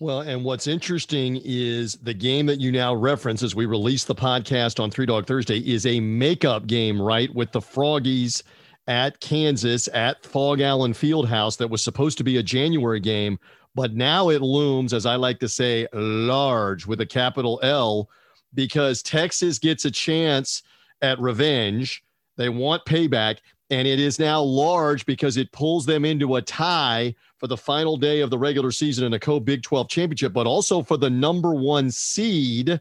[0.00, 4.14] Well, and what's interesting is the game that you now reference as we release the
[4.14, 7.32] podcast on Three Dog Thursday is a makeup game, right?
[7.32, 8.42] With the Froggies
[8.88, 13.38] at Kansas at Phog Allen Fieldhouse that was supposed to be a January game,
[13.74, 18.08] but now it looms, as I like to say, large with a capital L
[18.54, 20.62] because Texas gets a chance
[21.02, 22.04] at revenge
[22.36, 23.38] they want payback,
[23.70, 27.96] and it is now large because it pulls them into a tie for the final
[27.96, 31.10] day of the regular season in a co Big 12 championship, but also for the
[31.10, 32.80] number one seed.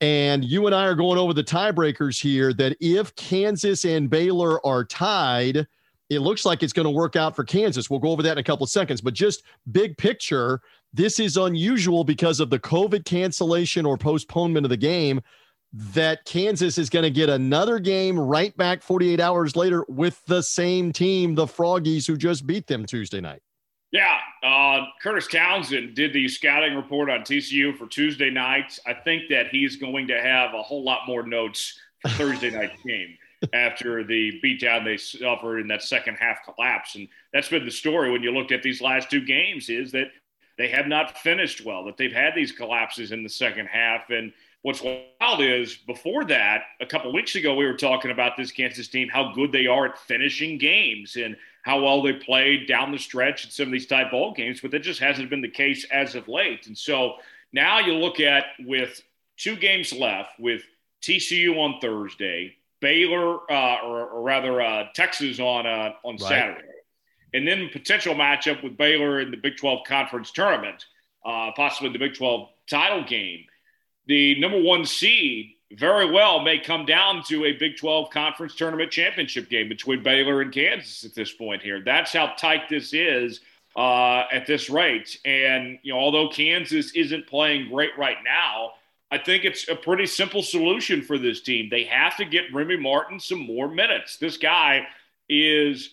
[0.00, 4.64] And you and I are going over the tiebreakers here that if Kansas and Baylor
[4.66, 5.66] are tied,
[6.14, 7.88] it looks like it's going to work out for Kansas.
[7.88, 10.60] We'll go over that in a couple of seconds, but just big picture,
[10.92, 15.20] this is unusual because of the COVID cancellation or postponement of the game.
[15.74, 20.42] That Kansas is going to get another game right back 48 hours later with the
[20.42, 23.40] same team, the Froggies, who just beat them Tuesday night.
[23.90, 28.78] Yeah, uh, Kurtis Townsend did the scouting report on TCU for Tuesday night.
[28.86, 32.72] I think that he's going to have a whole lot more notes for Thursday night
[32.86, 33.16] game
[33.52, 36.94] after the beatdown they suffered in that second half collapse.
[36.94, 40.08] And that's been the story when you looked at these last two games is that
[40.58, 44.10] they have not finished well, that they've had these collapses in the second half.
[44.10, 48.52] And what's wild is before that, a couple weeks ago, we were talking about this
[48.52, 52.90] Kansas team, how good they are at finishing games and– how well they played down
[52.90, 55.48] the stretch in some of these tight ball games, but that just hasn't been the
[55.48, 56.66] case as of late.
[56.66, 57.14] And so
[57.52, 59.00] now you look at with
[59.36, 60.62] two games left, with
[61.02, 66.20] TCU on Thursday, Baylor, uh, or, or, rather uh, Texas on uh, on right.
[66.20, 66.68] Saturday,
[67.32, 70.84] and then potential matchup with Baylor in the Big 12 conference tournament,
[71.24, 73.44] uh, possibly the Big 12 title game.
[74.06, 78.90] The number one seed very well may come down to a Big 12 conference tournament
[78.90, 81.82] championship game between Baylor and Kansas at this point here.
[81.82, 83.40] That's how tight this is
[83.76, 85.18] uh, at this rate.
[85.24, 88.72] And, you know, although Kansas isn't playing great right now,
[89.12, 91.68] I think it's a pretty simple solution for this team.
[91.70, 94.16] They have to get Remy Martin some more minutes.
[94.16, 94.86] This guy
[95.28, 95.90] is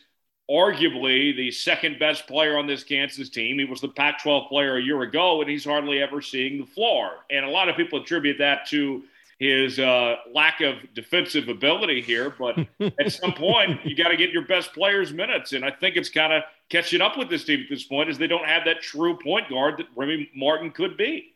[0.50, 3.60] arguably the second best player on this Kansas team.
[3.60, 6.66] He was the Pac 12 player a year ago, and he's hardly ever seeing the
[6.66, 7.26] floor.
[7.30, 9.04] And a lot of people attribute that to
[9.38, 12.34] his uh, lack of defensive ability here.
[12.40, 12.58] But
[13.00, 16.10] at some point, you got to get your best players minutes, and I think it's
[16.10, 18.82] kind of catching up with this team at this point, is they don't have that
[18.82, 21.34] true point guard that Remy Martin could be.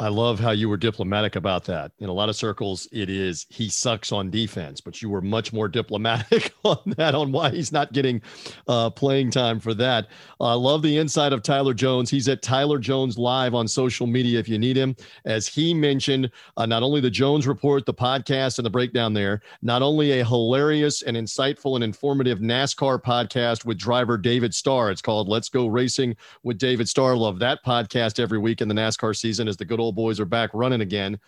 [0.00, 1.92] I love how you were diplomatic about that.
[1.98, 5.52] In a lot of circles, it is he sucks on defense, but you were much
[5.52, 8.20] more diplomatic on that, on why he's not getting
[8.66, 10.08] uh, playing time for that.
[10.40, 12.10] I uh, love the insight of Tyler Jones.
[12.10, 14.96] He's at Tyler Jones Live on social media if you need him.
[15.24, 19.42] As he mentioned, uh, not only the Jones Report, the podcast, and the breakdown there,
[19.60, 24.90] not only a hilarious and insightful and informative NASCAR podcast with driver David Starr.
[24.90, 27.16] It's called Let's Go Racing with David Starr.
[27.16, 30.24] Love that podcast every week in the NASCAR season as the good old boys are
[30.24, 31.18] back running again.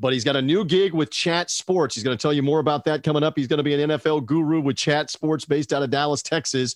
[0.00, 1.94] But he's got a new gig with Chat Sports.
[1.94, 3.34] He's going to tell you more about that coming up.
[3.36, 6.74] He's going to be an NFL guru with Chat Sports based out of Dallas, Texas.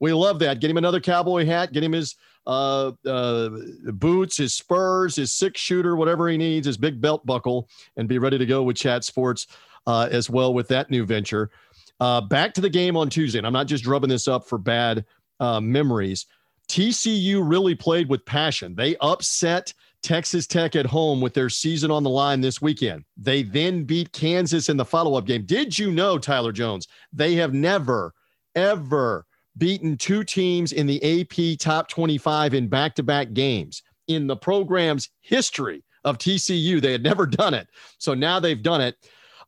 [0.00, 0.60] We love that.
[0.60, 2.14] Get him another cowboy hat, get him his
[2.46, 3.50] uh, uh,
[3.92, 8.18] boots, his spurs, his six shooter, whatever he needs, his big belt buckle, and be
[8.18, 9.46] ready to go with Chat Sports
[9.86, 11.50] uh, as well with that new venture.
[12.00, 14.56] Uh, back to the game on Tuesday, and I'm not just drubbing this up for
[14.56, 15.04] bad
[15.40, 16.26] uh, memories.
[16.68, 18.74] TCU really played with passion.
[18.74, 19.72] They upset
[20.08, 23.04] Texas Tech at home with their season on the line this weekend.
[23.18, 25.44] They then beat Kansas in the follow up game.
[25.44, 28.14] Did you know, Tyler Jones, they have never,
[28.54, 29.26] ever
[29.58, 33.82] beaten two teams in the AP top 25 in back to back games?
[34.06, 37.68] In the program's history of TCU, they had never done it.
[37.98, 38.96] So now they've done it.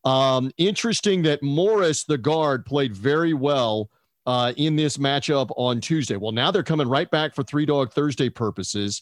[0.04, 3.88] Um, interesting that Morris, the guard, played very well
[4.26, 6.16] uh, in this matchup on Tuesday.
[6.16, 9.00] Well, now they're coming right back for Three Dog Thursday purposes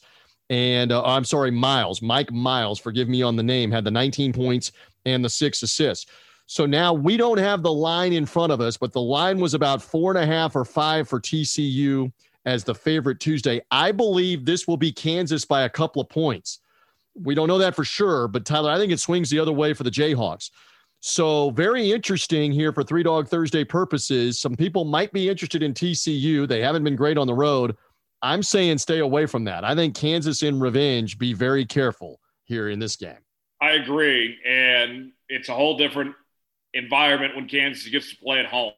[0.50, 4.32] and uh, I'm sorry, Miles, Mike Miles, forgive me on the name, had the 19
[4.32, 4.72] points
[5.04, 6.10] and the six assists.
[6.46, 9.52] So now we don't have the line in front of us, but the line was
[9.52, 12.10] about four and a half or five for TCU
[12.46, 13.60] as the favorite Tuesday.
[13.70, 16.60] I believe this will be Kansas by a couple of points.
[17.14, 19.74] We don't know that for sure, but Tyler, I think it swings the other way
[19.74, 20.50] for the Jayhawks.
[21.00, 24.40] So very interesting here for Three Dog Thursday purposes.
[24.40, 26.48] Some people might be interested in TCU.
[26.48, 27.76] They haven't been great on the road.
[28.22, 29.64] I'm saying stay away from that.
[29.64, 33.18] I think Kansas in revenge, be very careful here in this game.
[33.60, 34.38] I agree.
[34.46, 36.14] And it's a whole different
[36.74, 38.72] environment when Kansas gets to play at home.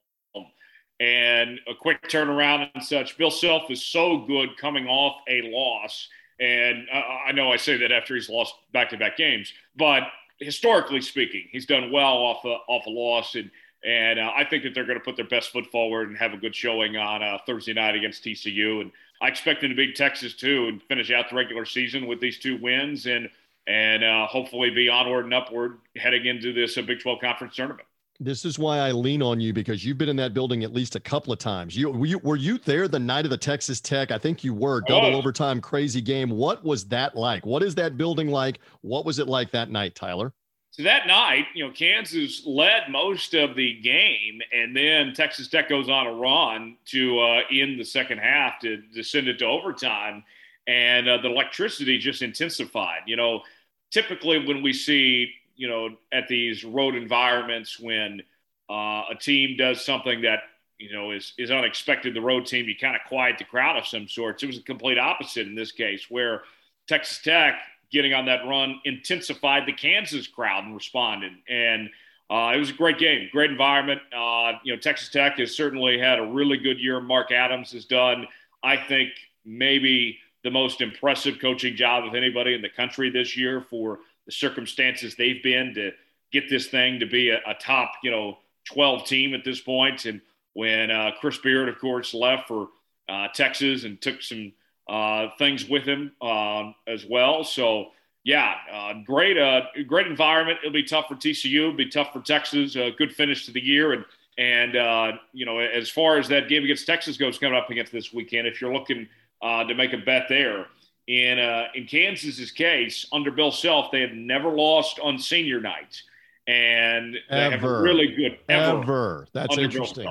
[0.98, 3.16] And a quick turnaround and such.
[3.16, 6.08] Bill Self is so good coming off a loss.
[6.38, 10.04] And I know I say that after he's lost back to back games, but
[10.38, 13.34] historically speaking, he's done well off a, off a loss.
[13.34, 13.50] And,
[13.84, 16.34] and uh, I think that they're going to put their best foot forward and have
[16.34, 18.82] a good showing on uh, Thursday night against TCU.
[18.82, 22.20] And I expect them to beat Texas too and finish out the regular season with
[22.20, 23.28] these two wins and
[23.66, 27.86] and uh, hopefully be onward and upward heading into this uh, Big 12 conference tournament.
[28.18, 30.94] This is why I lean on you because you've been in that building at least
[30.94, 31.74] a couple of times.
[31.76, 34.10] You were, you were you there the night of the Texas Tech?
[34.10, 36.30] I think you were double overtime crazy game.
[36.30, 37.46] What was that like?
[37.46, 38.60] What is that building like?
[38.82, 40.34] What was it like that night, Tyler?
[40.80, 45.68] So that night, you know, Kansas led most of the game, and then Texas Tech
[45.68, 49.44] goes on a run to uh, end the second half to, to send it to
[49.44, 50.24] overtime,
[50.66, 53.00] and uh, the electricity just intensified.
[53.04, 53.42] You know,
[53.90, 58.22] typically when we see, you know, at these road environments when
[58.70, 60.44] uh, a team does something that
[60.78, 62.14] you know, is is unexpected.
[62.14, 64.42] The road team, you kind of quiet the crowd of some sorts.
[64.42, 66.44] It was a complete opposite in this case, where
[66.88, 67.60] Texas Tech
[67.92, 71.32] getting on that run intensified the Kansas crowd and responded.
[71.48, 71.90] And
[72.30, 74.00] uh, it was a great game, great environment.
[74.16, 77.00] Uh, you know, Texas Tech has certainly had a really good year.
[77.00, 78.26] Mark Adams has done,
[78.62, 79.10] I think,
[79.44, 84.32] maybe the most impressive coaching job of anybody in the country this year for the
[84.32, 85.90] circumstances they've been to
[86.32, 88.38] get this thing to be a, a top, you know,
[88.72, 90.04] 12 team at this point.
[90.04, 90.20] And
[90.52, 92.68] when uh, Chris Beard, of course, left for
[93.08, 94.52] uh, Texas and took some
[94.90, 97.44] uh, things with him um, as well.
[97.44, 97.90] So,
[98.24, 100.58] yeah, uh, great, uh, great environment.
[100.62, 101.60] It'll be tough for TCU.
[101.60, 102.74] It'll be tough for Texas.
[102.74, 104.04] A good finish to the year, and
[104.36, 107.92] and uh, you know, as far as that game against Texas goes, coming up against
[107.92, 109.08] this weekend, if you're looking
[109.42, 110.66] to make a bet there,
[111.06, 111.38] in
[111.74, 116.02] in Kansas's case, under Bill Self, they have never lost on senior night,
[116.48, 117.50] and they ever.
[117.52, 118.82] have a really good ever.
[118.82, 119.28] ever.
[119.32, 120.06] That's interesting.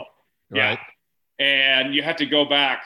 [0.50, 0.80] Right.
[1.38, 2.84] Yeah, and you have to go back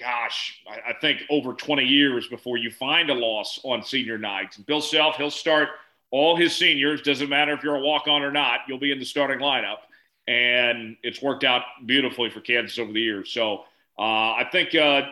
[0.00, 4.56] gosh, I, I, think over 20 years before you find a loss on senior night.
[4.66, 5.68] Bill Self, he'll start
[6.10, 7.02] all his seniors.
[7.02, 9.78] Doesn't matter if you're a walk on or not, you'll be in the starting lineup.
[10.26, 13.30] And it's worked out beautifully for Kansas over the years.
[13.30, 13.64] So
[13.98, 15.02] uh, I think uh,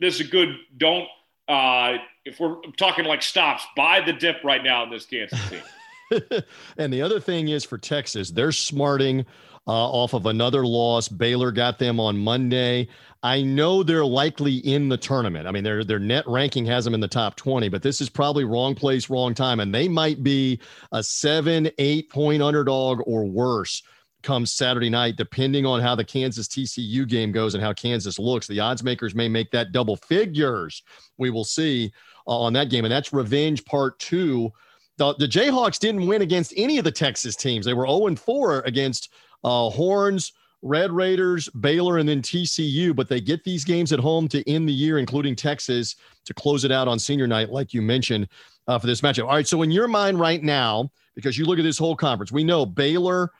[0.00, 1.08] this is a good, don't,
[1.48, 6.42] uh, if we're talking like stops, buy the dip right now in this Kansas team.
[6.76, 9.24] and the other thing is for Texas, they're smarting
[9.66, 11.08] uh, off of another loss.
[11.08, 12.88] Baylor got them on Monday.
[13.22, 15.46] I know they're likely in the tournament.
[15.46, 18.08] I mean, their their net ranking has them in the top 20, but this is
[18.08, 19.60] probably wrong place, wrong time.
[19.60, 20.60] And they might be
[20.92, 23.82] a seven, eight point underdog or worse
[24.22, 28.46] come Saturday night, depending on how the Kansas TCU game goes and how Kansas looks.
[28.46, 30.82] The odds makers may make that double figures.
[31.18, 31.92] We will see
[32.26, 32.84] uh, on that game.
[32.84, 34.50] And that's revenge part two.
[34.96, 37.64] The, the Jayhawks didn't win against any of the Texas teams.
[37.64, 39.12] They were 0 4 against
[39.42, 40.32] uh, Horns,
[40.62, 42.94] Red Raiders, Baylor, and then TCU.
[42.94, 46.64] But they get these games at home to end the year, including Texas, to close
[46.64, 48.28] it out on senior night, like you mentioned
[48.68, 49.24] uh, for this matchup.
[49.24, 49.46] All right.
[49.46, 52.66] So, in your mind right now, because you look at this whole conference, we know
[52.66, 53.30] Baylor,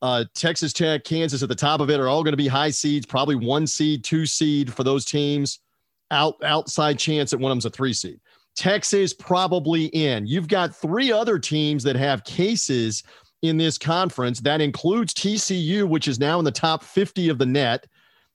[0.00, 2.70] uh, Texas Tech, Kansas at the top of it are all going to be high
[2.70, 5.60] seeds, probably one seed, two seed for those teams.
[6.10, 8.20] Out outside chance that one of them's a three seed.
[8.54, 10.26] Texas probably in.
[10.26, 13.02] You've got three other teams that have cases
[13.42, 14.40] in this conference.
[14.40, 17.86] That includes TCU, which is now in the top 50 of the net.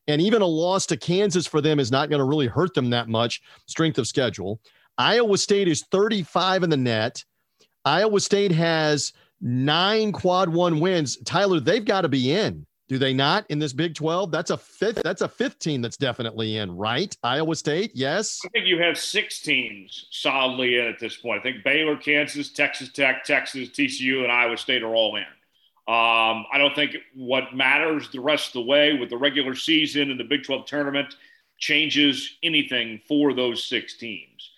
[0.07, 2.89] And even a loss to Kansas for them is not going to really hurt them
[2.91, 4.61] that much, strength of schedule.
[4.97, 7.23] Iowa State is 35 in the net.
[7.83, 11.17] Iowa State has nine quad one wins.
[11.25, 12.65] Tyler, they've got to be in.
[12.87, 14.31] Do they not in this Big 12?
[14.31, 15.01] That's a fifth.
[15.03, 17.15] That's a fifth team that's definitely in, right?
[17.21, 18.39] Iowa State, yes.
[18.45, 21.41] I think you have six teams solidly in at this point.
[21.41, 25.23] I think Baylor, Kansas, Texas Tech, Texas, TCU, and Iowa State are all in.
[25.89, 30.09] Um, I don't think what matters the rest of the way with the regular season
[30.09, 31.15] and the Big 12 tournament
[31.57, 34.51] changes anything for those six teams.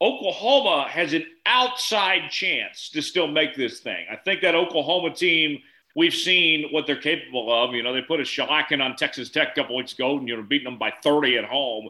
[0.00, 4.06] Oklahoma has an outside chance to still make this thing.
[4.10, 5.58] I think that Oklahoma team–
[5.96, 7.74] we've seen what they're capable of.
[7.74, 10.36] You know, they put a shellacking on Texas Tech a couple weeks ago, and you
[10.36, 11.88] know, beating them by 30 at home.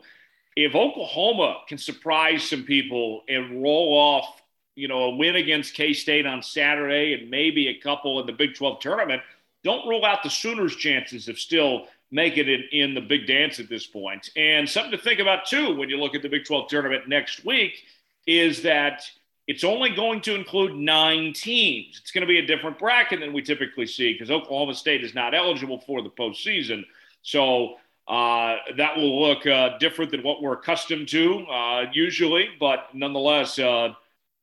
[0.54, 4.40] If Oklahoma can surprise some people and roll off,
[4.74, 8.32] you know, a win against K State on Saturday and maybe a couple in the
[8.32, 9.20] Big 12 tournament,
[9.64, 13.68] don't rule out the Sooners' chances of still making it in the big dance at
[13.68, 14.30] this point.
[14.36, 17.44] And something to think about too when you look at the Big 12 tournament next
[17.44, 17.82] week
[18.26, 19.02] is that
[19.46, 22.00] it's only going to include nine teams.
[22.00, 25.14] It's going to be a different bracket than we typically see because Oklahoma State is
[25.14, 26.84] not eligible for the postseason.
[27.22, 27.76] So
[28.08, 33.58] uh, that will look uh, different than what we're accustomed to uh, usually, but nonetheless,
[33.58, 33.94] uh,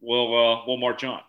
[0.01, 1.21] we'll uh, we'll march on.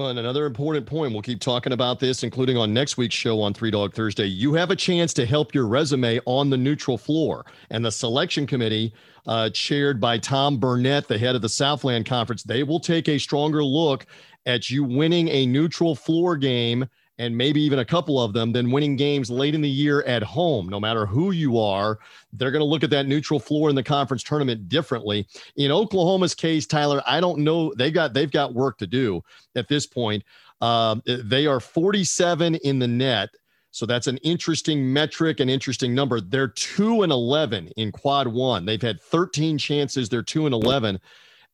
[0.00, 3.42] Well, and another important point, we'll keep talking about this, including on next week's show
[3.42, 4.24] on Three Dog Thursday.
[4.24, 7.44] You have a chance to help your resume on the neutral floor.
[7.68, 8.94] And the selection committee,
[9.26, 13.18] uh, chaired by Tom Burnett, the head of the Southland Conference, they will take a
[13.18, 14.06] stronger look
[14.46, 16.88] at you winning a neutral floor game
[17.20, 20.22] and maybe even a couple of them than winning games late in the year at
[20.22, 20.70] home.
[20.70, 21.98] No matter who you are,
[22.32, 25.26] they're going to look at that neutral floor in the conference tournament differently.
[25.56, 27.74] In Oklahoma's case, Tyler, I don't know.
[27.76, 29.22] They've got they've got work to do
[29.54, 30.24] at this point.
[30.62, 33.28] Uh, they are 47 in the net.
[33.70, 36.22] So that's an interesting metric, an interesting number.
[36.22, 38.64] They're two and 11 in quad one.
[38.64, 40.08] They've had 13 chances.
[40.08, 40.98] They're two and 11.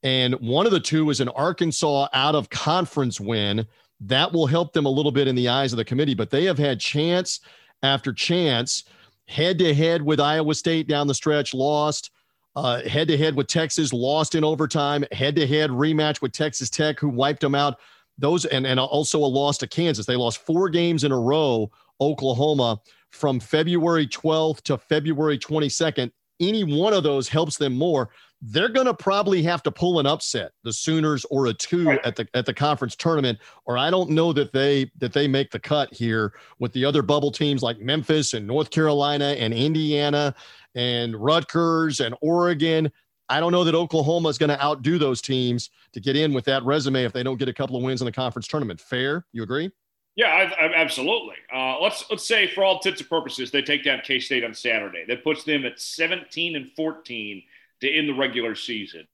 [0.05, 3.67] And one of the two is an Arkansas out of conference win
[4.01, 6.15] that will help them a little bit in the eyes of the committee.
[6.15, 7.41] But they have had chance
[7.83, 8.85] after chance,
[9.27, 12.11] head to head with Iowa State down the stretch, lost.
[12.57, 15.05] Head to head with Texas, lost in overtime.
[15.13, 17.79] Head to head rematch with Texas Tech, who wiped them out.
[18.19, 20.07] Those and, and also a loss to Kansas.
[20.07, 21.71] They lost four games in a row,
[22.01, 22.81] Oklahoma,
[23.11, 28.11] from February 12th to February 22nd, any one of those helps them more.
[28.43, 32.17] They're going to probably have to pull an upset, the Sooners or a two at
[32.17, 35.59] the at the conference tournament, or I don't know that they that they make the
[35.59, 40.35] cut here with the other bubble teams like Memphis and North Carolina and Indiana
[40.75, 42.93] and Rutgers and Oregon.
[43.29, 46.45] I don't know that Oklahoma is going to outdo those teams to get in with
[46.45, 48.81] that resume if they don't get a couple of wins in the conference tournament.
[48.81, 49.25] Fair?
[49.33, 49.71] You agree?
[50.15, 51.35] Yeah, I, I, absolutely.
[51.53, 54.55] Uh, let's let's say for all intents and purposes, they take down K State on
[54.55, 55.05] Saturday.
[55.07, 57.43] That puts them at 17 and 14
[57.81, 59.07] to end the regular season.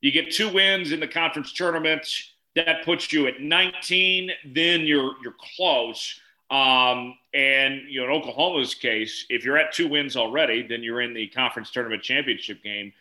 [0.00, 2.06] You get two wins in the conference tournament.
[2.56, 4.30] That puts you at 19.
[4.46, 6.20] Then you're you're close.
[6.50, 11.00] Um, and you know, in Oklahoma's case, if you're at two wins already, then you're
[11.00, 12.92] in the conference tournament championship game.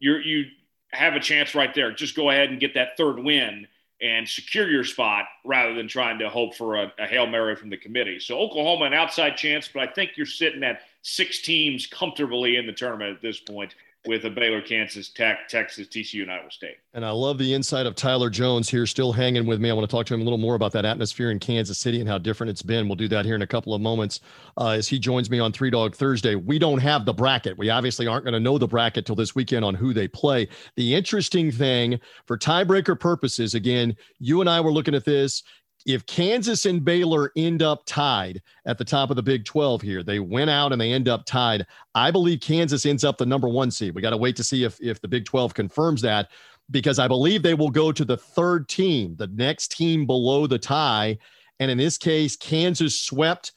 [0.00, 0.46] You you
[0.92, 1.92] have a chance right there.
[1.92, 3.68] Just go ahead and get that third win
[4.00, 7.68] and secure your spot rather than trying to hope for a, a, Hail Mary from
[7.68, 8.20] the committee.
[8.20, 12.66] So Oklahoma, an outside chance, but I think you're sitting at six teams comfortably in
[12.66, 13.74] the tournament at this point
[14.06, 16.76] with a Baylor, Kansas Tech, Texas, TCU, and Iowa State.
[16.94, 19.70] And I love the insight of Tyler Jones here, still hanging with me.
[19.70, 22.00] I want to talk to him a little more about that atmosphere in Kansas City
[22.00, 22.88] and how different it's been.
[22.88, 24.20] We'll do that here in a couple of moments
[24.56, 26.36] uh, as he joins me on Three Dog Thursday.
[26.36, 27.58] We don't have the bracket.
[27.58, 30.48] We obviously aren't going to know the bracket till this weekend on who they play.
[30.76, 35.42] The interesting thing for tiebreaker purposes, again, you and I were looking at this
[35.86, 40.02] if Kansas and Baylor end up tied at the top of the Big 12 here,
[40.02, 41.66] they went out and they end up tied.
[41.94, 43.94] I believe Kansas ends up the number one seed.
[43.94, 46.30] We got to wait to see if, if the Big 12 confirms that
[46.70, 50.58] because I believe they will go to the third team, the next team below the
[50.58, 51.18] tie.
[51.60, 53.52] And in this case, Kansas swept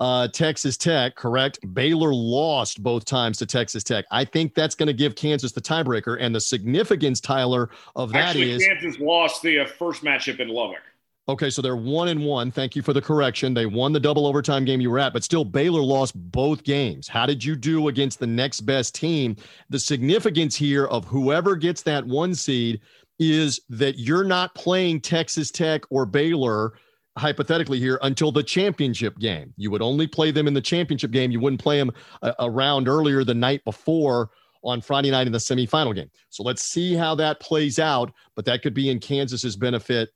[0.00, 1.58] uh, Texas Tech, correct?
[1.74, 4.06] Baylor lost both times to Texas Tech.
[4.10, 6.16] I think that's going to give Kansas the tiebreaker.
[6.18, 10.48] And the significance, Tyler, of that Actually, is Kansas lost the uh, first matchup in
[10.48, 10.82] Lubbock.
[11.28, 12.50] Okay, so they're one and one.
[12.50, 13.54] Thank you for the correction.
[13.54, 17.06] They won the double overtime game you were at, but still Baylor lost both games.
[17.06, 19.36] How did you do against the next best team?
[19.68, 22.80] The significance here of whoever gets that one seed
[23.20, 26.72] is that you're not playing Texas Tech or Baylor
[27.18, 29.52] hypothetically here until the championship game.
[29.56, 31.30] You would only play them in the championship game.
[31.30, 31.92] You wouldn't play them
[32.22, 34.30] a, uh, a round earlier the night before
[34.62, 36.10] on Friday night in the semifinal game.
[36.30, 40.10] So let's see how that plays out, but that could be in Kansas's benefit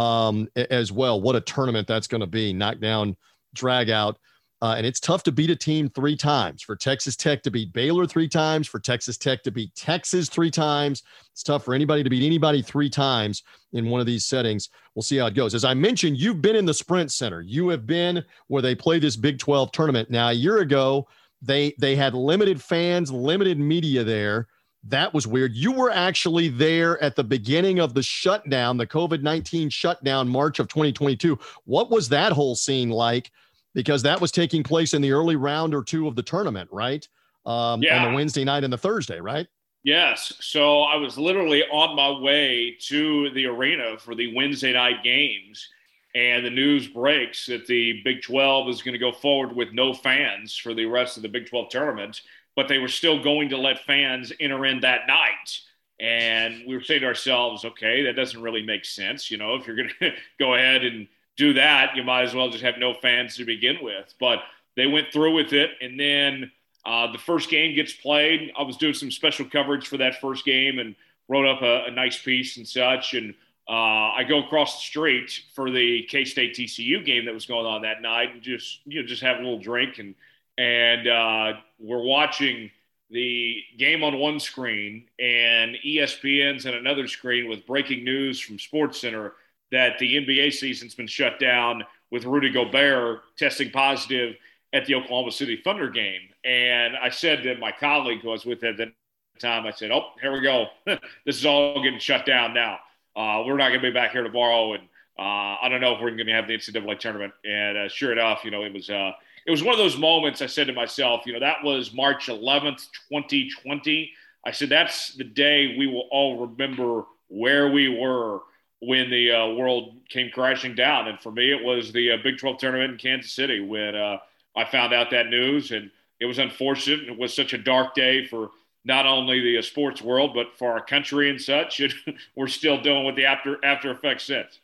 [0.00, 1.20] um, as well.
[1.20, 2.54] What a tournament that's going to be.
[2.54, 3.16] Knockdown,
[3.54, 4.18] drag out.
[4.62, 6.62] Uh, and it's tough to beat a team three times.
[6.62, 10.50] For Texas Tech to beat Baylor three times, for Texas Tech to beat Texas three
[10.50, 11.02] times.
[11.32, 13.42] It's tough for anybody to beat anybody three times
[13.72, 14.68] in one of these settings.
[14.94, 15.54] We'll see how it goes.
[15.54, 17.40] As I mentioned, you've been in the Sprint Center.
[17.40, 20.10] You have been where they play this Big 12 tournament.
[20.10, 21.08] Now, a year ago,
[21.42, 24.46] they they had limited fans, limited media there.
[24.84, 25.54] That was weird.
[25.54, 30.58] You were actually there at the beginning of the shutdown, the COVID 19 shutdown, March
[30.58, 31.38] of 2022.
[31.64, 33.30] What was that whole scene like?
[33.74, 37.06] Because that was taking place in the early round or two of the tournament, right?
[37.44, 38.02] Um, yeah.
[38.02, 39.46] On the Wednesday night and the Thursday, right?
[39.82, 40.32] Yes.
[40.40, 45.68] So I was literally on my way to the arena for the Wednesday night games.
[46.14, 49.94] And the news breaks that the Big 12 is going to go forward with no
[49.94, 52.22] fans for the rest of the Big 12 tournament
[52.56, 55.60] but they were still going to let fans enter in that night.
[56.00, 59.30] And we were saying to ourselves, okay, that doesn't really make sense.
[59.30, 62.50] You know, if you're going to go ahead and do that, you might as well
[62.50, 64.14] just have no fans to begin with.
[64.18, 64.40] But
[64.76, 65.70] they went through with it.
[65.80, 66.50] And then
[66.84, 68.52] uh, the first game gets played.
[68.58, 70.96] I was doing some special coverage for that first game and
[71.28, 73.14] wrote up a, a nice piece and such.
[73.14, 73.34] And
[73.68, 77.66] uh, I go across the street for the K State TCU game that was going
[77.66, 80.14] on that night and just, you know, just have a little drink and–
[80.60, 82.70] and uh, we're watching
[83.08, 89.00] the game on one screen and ESPN's on another screen with breaking news from Sports
[89.00, 89.32] Center
[89.72, 94.36] that the NBA season's been shut down with Rudy Gobert testing positive
[94.74, 96.28] at the Oklahoma City Thunder game.
[96.44, 98.92] And I said to my colleague who I was with at the
[99.38, 100.66] time, I said, "Oh, here we go.
[101.24, 102.78] this is all getting shut down now.
[103.16, 104.82] Uh, we're not going to be back here tomorrow, and
[105.18, 108.12] uh, I don't know if we're going to have the NCAA tournament." And uh, sure
[108.12, 109.12] enough, you know, it was uh,
[109.46, 112.26] it was one of those moments I said to myself, you know, that was March
[112.26, 114.12] 11th, 2020.
[114.44, 118.40] I said, that's the day we will all remember where we were
[118.80, 121.08] when the uh, world came crashing down.
[121.08, 124.18] And for me, it was the uh, Big 12 tournament in Kansas City when uh,
[124.56, 125.70] I found out that news.
[125.70, 127.08] And it was unfortunate.
[127.08, 128.50] It was such a dark day for
[128.84, 131.80] not only the uh, sports world, but for our country and such.
[132.06, 134.60] And we're still dealing with the after, after effects since.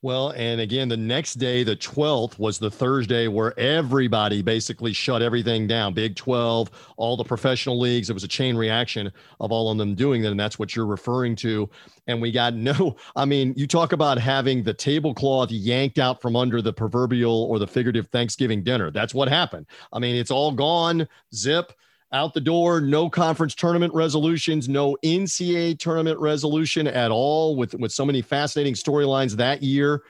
[0.00, 5.22] Well, and again, the next day, the 12th, was the Thursday where everybody basically shut
[5.22, 5.92] everything down.
[5.92, 8.08] Big 12, all the professional leagues.
[8.08, 10.30] It was a chain reaction of all of them doing that.
[10.30, 11.68] And that's what you're referring to.
[12.06, 16.36] And we got no, I mean, you talk about having the tablecloth yanked out from
[16.36, 18.92] under the proverbial or the figurative Thanksgiving dinner.
[18.92, 19.66] That's what happened.
[19.92, 21.72] I mean, it's all gone, zip
[22.12, 22.80] out the door.
[22.80, 27.56] No conference tournament resolutions, no NCAA tournament resolution at all.
[27.56, 30.02] With with so many fascinating storylines that year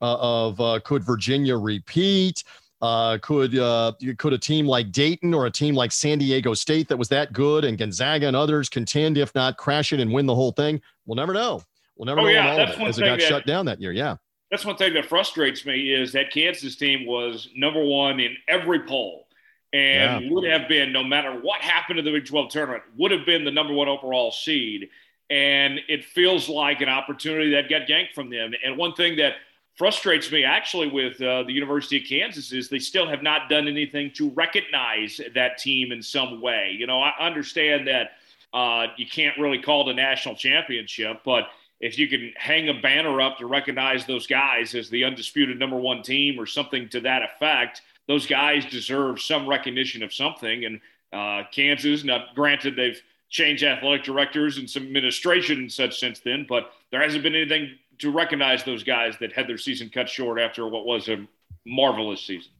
[0.00, 2.44] uh, of uh, could Virginia repeat?
[2.82, 6.88] Uh, could uh, could a team like Dayton or a team like San Diego State
[6.88, 10.26] that was that good and Gonzaga and others contend, if not crash it and win
[10.26, 10.80] the whole thing?
[11.06, 11.62] We'll never know.
[11.96, 13.80] We'll never oh, know yeah, all of it as it got that, shut down that
[13.80, 13.92] year.
[13.92, 14.16] Yeah.
[14.50, 18.80] That's one thing that frustrates me is that Kansas team was number one in every
[18.80, 19.25] poll
[19.72, 20.30] and yeah.
[20.30, 23.44] would have been, no matter what happened to the Big 12 tournament, would have been
[23.44, 24.88] the number one overall seed.
[25.28, 28.52] And it feels like an opportunity that got yanked from them.
[28.64, 29.34] And one thing that
[29.74, 33.66] frustrates me actually with uh, the University of Kansas is they still have not done
[33.66, 36.74] anything to recognize that team in some way.
[36.78, 38.12] You know, I understand that
[38.54, 41.48] uh, you can't really call it a national championship, but
[41.80, 45.76] if you can hang a banner up to recognize those guys as the undisputed number
[45.76, 50.64] one team or something to that effect– those guys deserve some recognition of something.
[50.64, 50.80] And
[51.12, 56.46] uh, Kansas, now granted, they've changed athletic directors and some administration and such since then,
[56.48, 60.38] but there hasn't been anything to recognize those guys that had their season cut short
[60.38, 61.26] after what was a
[61.64, 62.52] marvelous season.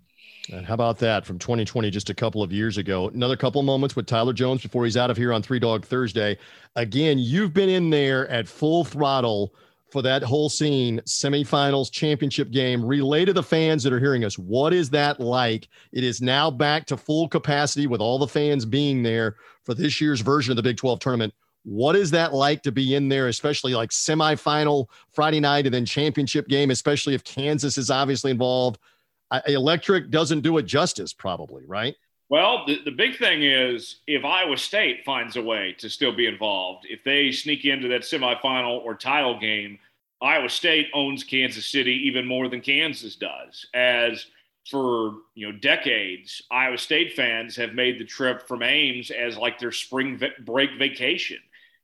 [0.53, 3.09] And how about that from 2020, just a couple of years ago?
[3.09, 5.85] Another couple of moments with Tyler Jones before he's out of here on Three Dog
[5.85, 6.39] Thursday.
[6.77, 9.55] Again, you've been in there at full throttle
[9.97, 12.85] for that whole scene, semifinals, championship game.
[12.85, 14.39] Relay to the fans that are hearing us.
[14.39, 15.69] What is that like?
[15.91, 19.99] It is now back to full capacity with all the fans being there for this
[19.99, 21.33] year's version of the Big 12 tournament.
[21.63, 25.87] What is that like to be in there, especially like semifinal Friday night and then
[25.87, 28.79] championship game, especially if Kansas is obviously involved?
[29.49, 31.97] electric doesn't do it justice, probably, right?
[32.29, 36.27] Well, the, the big thing is if Iowa State finds a way to still be
[36.27, 39.79] involved, if they sneak into that semifinal or title game,
[40.21, 43.67] Iowa State owns Kansas City even more than Kansas does.
[43.75, 44.27] As
[44.71, 49.59] for you know decades, Iowa State fans have made the trip from Ames as like
[49.59, 51.39] their spring break vacation,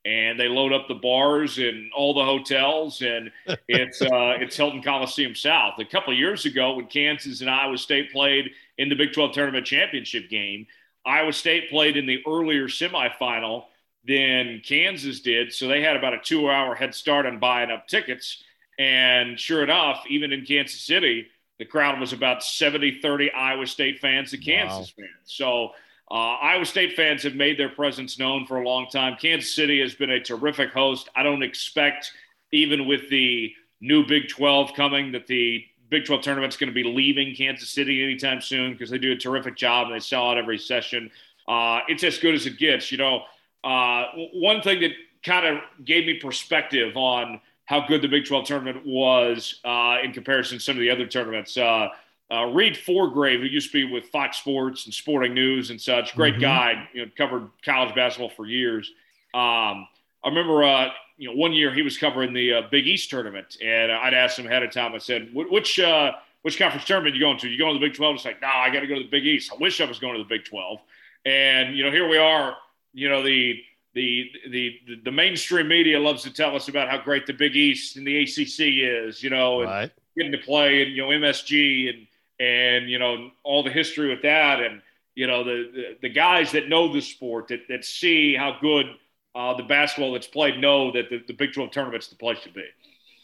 [0.04, 3.30] and they load up the bars and all the hotels, and
[3.68, 5.78] it's uh, it's Hilton Coliseum South.
[5.78, 9.32] A couple of years ago, when Kansas and Iowa State played in the Big 12
[9.32, 10.66] tournament championship game.
[11.04, 13.64] Iowa State played in the earlier semifinal
[14.06, 15.52] than Kansas did.
[15.52, 18.42] So they had about a two hour head start on buying up tickets.
[18.78, 21.26] And sure enough, even in Kansas City,
[21.58, 25.04] the crowd was about 70 30 Iowa State fans to Kansas wow.
[25.04, 25.24] fans.
[25.24, 25.70] So
[26.10, 29.16] uh, Iowa State fans have made their presence known for a long time.
[29.20, 31.08] Kansas City has been a terrific host.
[31.14, 32.12] I don't expect,
[32.52, 36.84] even with the new Big 12 coming, that the Big 12 tournament's going to be
[36.84, 40.38] leaving Kansas City anytime soon because they do a terrific job and they sell out
[40.38, 41.10] every session.
[41.46, 42.90] Uh, it's as good as it gets.
[42.90, 43.22] You know,
[43.64, 44.92] uh, one thing that
[45.24, 50.12] kind of gave me perspective on how good the Big 12 tournament was uh, in
[50.12, 51.56] comparison to some of the other tournaments.
[51.56, 51.88] Uh,
[52.30, 56.14] uh, Reid Forgrave, who used to be with Fox Sports and Sporting News and such,
[56.14, 56.42] great mm-hmm.
[56.42, 58.90] guy, you know, covered college basketball for years.
[59.34, 59.86] Um,
[60.24, 60.88] I remember uh,
[61.18, 64.38] you know, one year he was covering the uh, Big East tournament, and I'd asked
[64.38, 64.94] him ahead of time.
[64.94, 67.48] I said, "Which uh, which conference tournament are you going to?
[67.48, 69.02] You going to the Big 12?" He's like, "No, nah, I got to go to
[69.02, 69.52] the Big East.
[69.52, 70.80] I wish I was going to the Big 12."
[71.26, 72.56] And you know, here we are.
[72.92, 73.60] You know, the
[73.94, 77.96] the the the mainstream media loves to tell us about how great the Big East
[77.96, 79.22] and the ACC is.
[79.22, 79.92] You know, and right.
[80.16, 82.06] getting to play and you know MSG and
[82.40, 84.82] and you know all the history with that and
[85.14, 88.86] you know the, the, the guys that know the sport that that see how good
[89.34, 92.50] uh, the basketball that's played know that the, the Big 12 tournament's the place to
[92.50, 92.64] be.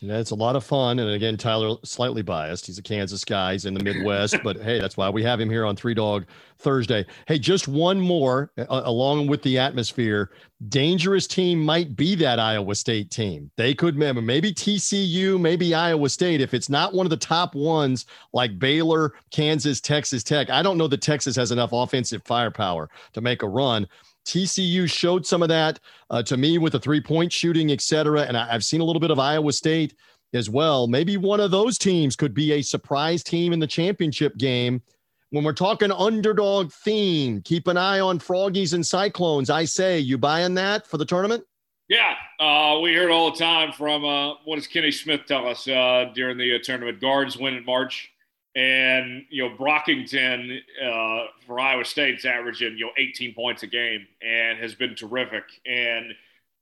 [0.00, 1.00] Yeah, it's a lot of fun.
[1.00, 2.66] And again, Tyler, slightly biased.
[2.66, 3.52] He's a Kansas guy.
[3.52, 6.24] He's in the Midwest, but hey, that's why we have him here on Three Dog
[6.58, 7.04] Thursday.
[7.26, 10.30] Hey, just one more uh, along with the atmosphere.
[10.68, 13.50] Dangerous team might be that Iowa State team.
[13.56, 16.40] They could maybe TCU, maybe Iowa State.
[16.40, 20.78] If it's not one of the top ones like Baylor, Kansas, Texas Tech, I don't
[20.78, 23.88] know that Texas has enough offensive firepower to make a run.
[24.28, 28.22] TCU showed some of that uh, to me with the three point shooting, et cetera.
[28.22, 29.94] And I, have seen a little bit of Iowa State
[30.34, 30.86] as well.
[30.86, 34.82] Maybe one of those teams could be a surprise team in the championship game.
[35.30, 39.50] When we're talking underdog theme, keep an eye on Froggies and Cyclones.
[39.50, 41.44] I say, you buying that for the tournament?
[41.88, 45.46] Yeah, uh, we hear it all the time from uh, what does Kenny Smith tell
[45.48, 47.00] us uh, during the uh, tournament?
[47.00, 48.10] Guards win in March.
[48.58, 54.06] And you know Brockington uh, for Iowa State's averaging you know 18 points a game
[54.22, 55.44] and has been terrific.
[55.66, 56.14] And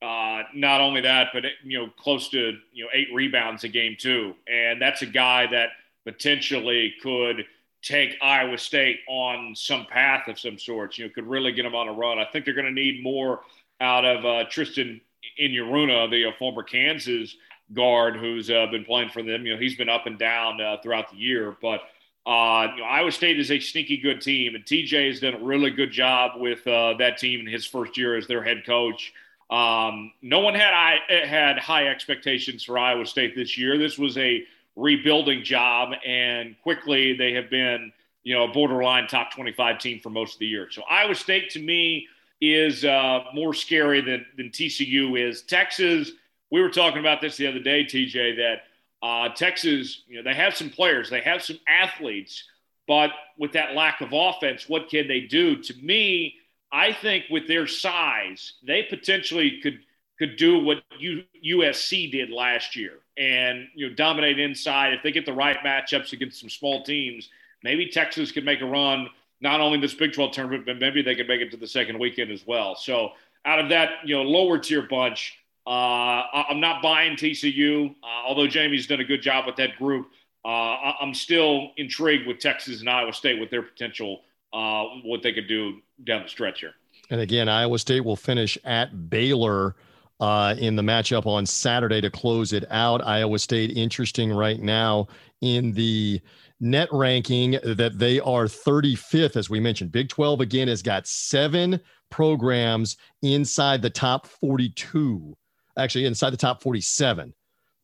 [0.03, 3.97] Uh, not only that, but you know, close to you know eight rebounds a game
[3.99, 5.71] too, and that's a guy that
[6.05, 7.47] potentially could
[7.83, 10.99] take Iowa State on some path of some sorts.
[10.99, 12.19] You know, could really get them on a run.
[12.19, 13.41] I think they're going to need more
[13.81, 15.01] out of uh, Tristan
[15.41, 17.37] Enaruna, the uh, former Kansas
[17.75, 19.47] guard who's uh, been playing for them.
[19.47, 21.83] You know, he's been up and down uh, throughout the year, but
[22.27, 25.45] uh, you know, Iowa State is a sneaky good team, and TJ has done a
[25.45, 29.13] really good job with uh, that team in his first year as their head coach.
[29.49, 33.79] Um, no one had I had high expectations for Iowa State this year.
[33.79, 34.43] This was a
[34.75, 37.93] rebuilding job, and quickly they have been,
[38.25, 40.69] you know, a borderline top 25 team for most of the year.
[40.73, 42.09] So Iowa State to me
[42.41, 45.43] is uh, more scary than than TCU is.
[45.43, 46.11] Texas,
[46.57, 48.63] we were talking about this the other day, TJ, that
[49.07, 52.45] uh, Texas, you know, they have some players, they have some athletes,
[52.89, 55.63] but with that lack of offense, what can they do?
[55.63, 56.37] To me,
[56.73, 59.81] I think with their size, they potentially could
[60.19, 64.95] could do what U, USC did last year and you know dominate inside.
[64.95, 67.29] If they get the right matchups against some small teams,
[67.63, 69.11] maybe Texas could make a run
[69.43, 71.99] not only this Big 12 tournament, but maybe they could make it to the second
[71.99, 72.75] weekend as well.
[72.75, 73.11] So
[73.45, 75.39] out of that, you know, lower tier bunch,
[75.71, 80.09] I'm not buying TCU, uh, although Jamie's done a good job with that group.
[80.45, 84.21] Uh, I'm still intrigued with Texas and Iowa State with their potential,
[84.53, 86.75] uh, what they could do down the stretch here.
[87.11, 89.75] And again, Iowa State will finish at Baylor
[90.21, 93.05] uh, in the matchup on Saturday to close it out.
[93.05, 95.09] Iowa State, interesting right now
[95.41, 96.21] in the
[96.61, 99.91] net ranking that they are 35th, as we mentioned.
[99.93, 105.37] Big 12 again has got seven programs inside the top 42
[105.77, 107.33] actually inside the top 47.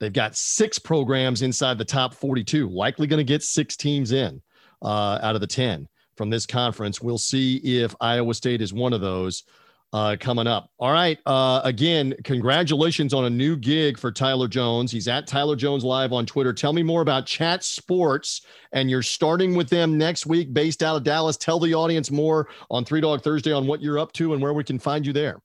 [0.01, 4.43] They've got six programs inside the top 42, likely going to get six teams in
[4.83, 5.87] uh, out of the 10
[6.17, 7.01] from this conference.
[7.01, 9.45] We'll see if Iowa State is one of those
[9.93, 10.71] uh, coming up.
[10.79, 11.19] All right.
[11.27, 14.91] Uh, again, congratulations on a new gig for Tyler Jones.
[14.91, 16.53] He's at Tyler Jones Live on Twitter.
[16.53, 20.97] Tell me more about Chat Sports, and you're starting with them next week based out
[20.97, 21.37] of Dallas.
[21.37, 24.55] Tell the audience more on Three Dog Thursday on what you're up to and where
[24.55, 25.41] we can find you there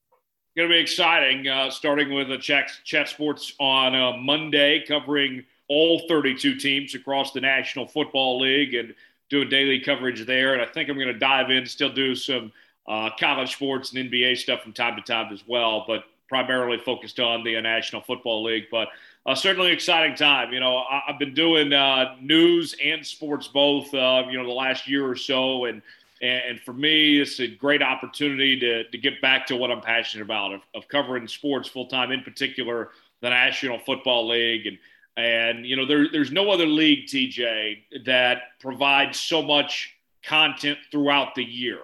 [0.57, 1.47] going to be exciting.
[1.47, 7.31] Uh, starting with a chat, chat sports on uh, Monday, covering all 32 teams across
[7.31, 8.95] the National Football League and
[9.29, 10.53] doing daily coverage there.
[10.53, 12.51] And I think I'm going to dive in, still do some
[12.87, 17.19] uh, college sports and NBA stuff from time to time as well, but primarily focused
[17.19, 18.65] on the National Football League.
[18.71, 18.87] But
[19.27, 20.53] uh, certainly exciting time.
[20.53, 24.53] You know, I, have been doing uh, news and sports both, uh, you know, the
[24.53, 25.83] last year or so, and
[26.21, 30.23] and, for me, it's a great opportunity to, to get back to what I'm passionate
[30.23, 32.89] about of, of covering sports full time, in particular
[33.21, 34.67] the National Football League.
[34.67, 34.77] And,
[35.17, 41.35] and you know, there, there's no other league, TJ, that provides so much content throughout
[41.35, 41.79] the year.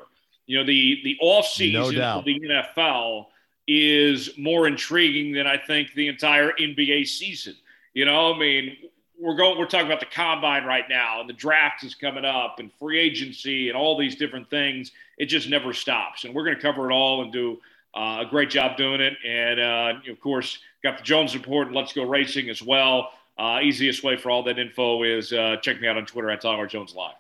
[0.46, 3.28] You know, the, the off season no of the NFL
[3.68, 7.56] is more intriguing than I think the entire NBA season.
[7.94, 8.78] You know, I mean,
[9.20, 12.60] we're going we're talking about the combine right now and the draft is coming up
[12.60, 16.56] and free agency and all these different things it just never stops and we're going
[16.56, 17.60] to cover it all and do
[17.96, 21.76] uh, a great job doing it and uh, of course got the jones report and
[21.76, 25.80] let's go racing as well uh, easiest way for all that info is uh, check
[25.80, 27.16] me out on twitter at tyler jones live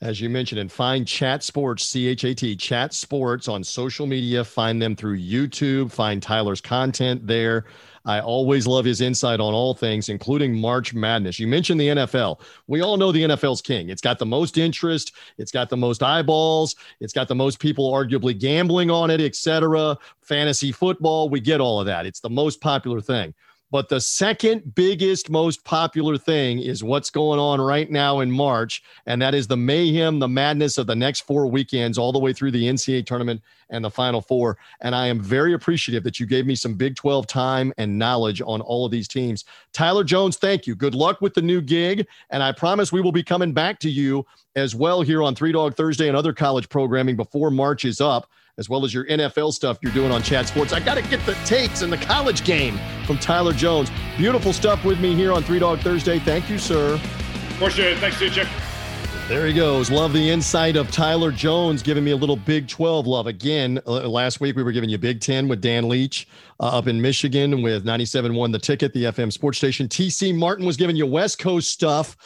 [0.00, 4.06] as you mentioned, and find Chat Sports, C H A T, Chat Sports on social
[4.06, 4.44] media.
[4.44, 5.90] Find them through YouTube.
[5.90, 7.64] Find Tyler's content there.
[8.04, 11.38] I always love his insight on all things, including March Madness.
[11.38, 12.40] You mentioned the NFL.
[12.66, 13.88] We all know the NFL's king.
[13.88, 17.92] It's got the most interest, it's got the most eyeballs, it's got the most people
[17.92, 19.96] arguably gambling on it, etc.
[20.22, 22.06] Fantasy football, we get all of that.
[22.06, 23.34] It's the most popular thing.
[23.70, 28.82] But the second biggest, most popular thing is what's going on right now in March.
[29.06, 32.32] And that is the mayhem, the madness of the next four weekends, all the way
[32.32, 34.56] through the NCAA tournament and the Final Four.
[34.80, 38.40] And I am very appreciative that you gave me some Big 12 time and knowledge
[38.40, 39.44] on all of these teams.
[39.72, 40.74] Tyler Jones, thank you.
[40.74, 42.06] Good luck with the new gig.
[42.30, 44.24] And I promise we will be coming back to you
[44.56, 48.30] as well here on Three Dog Thursday and other college programming before March is up
[48.58, 50.72] as well as your NFL stuff you're doing on Chat Sports.
[50.72, 53.90] I got to get the takes in the college game from Tyler Jones.
[54.16, 56.18] Beautiful stuff with me here on Three Dog Thursday.
[56.18, 56.94] Thank you, sir.
[56.94, 57.94] Of course, you.
[57.96, 58.48] thanks, DJ.
[59.28, 59.90] There he goes.
[59.90, 63.26] Love the insight of Tyler Jones giving me a little Big 12 love.
[63.26, 66.26] Again, uh, last week we were giving you Big 10 with Dan Leach
[66.60, 69.86] uh, up in Michigan with 97 one the ticket, the FM sports station.
[69.86, 72.16] TC Martin was giving you West Coast stuff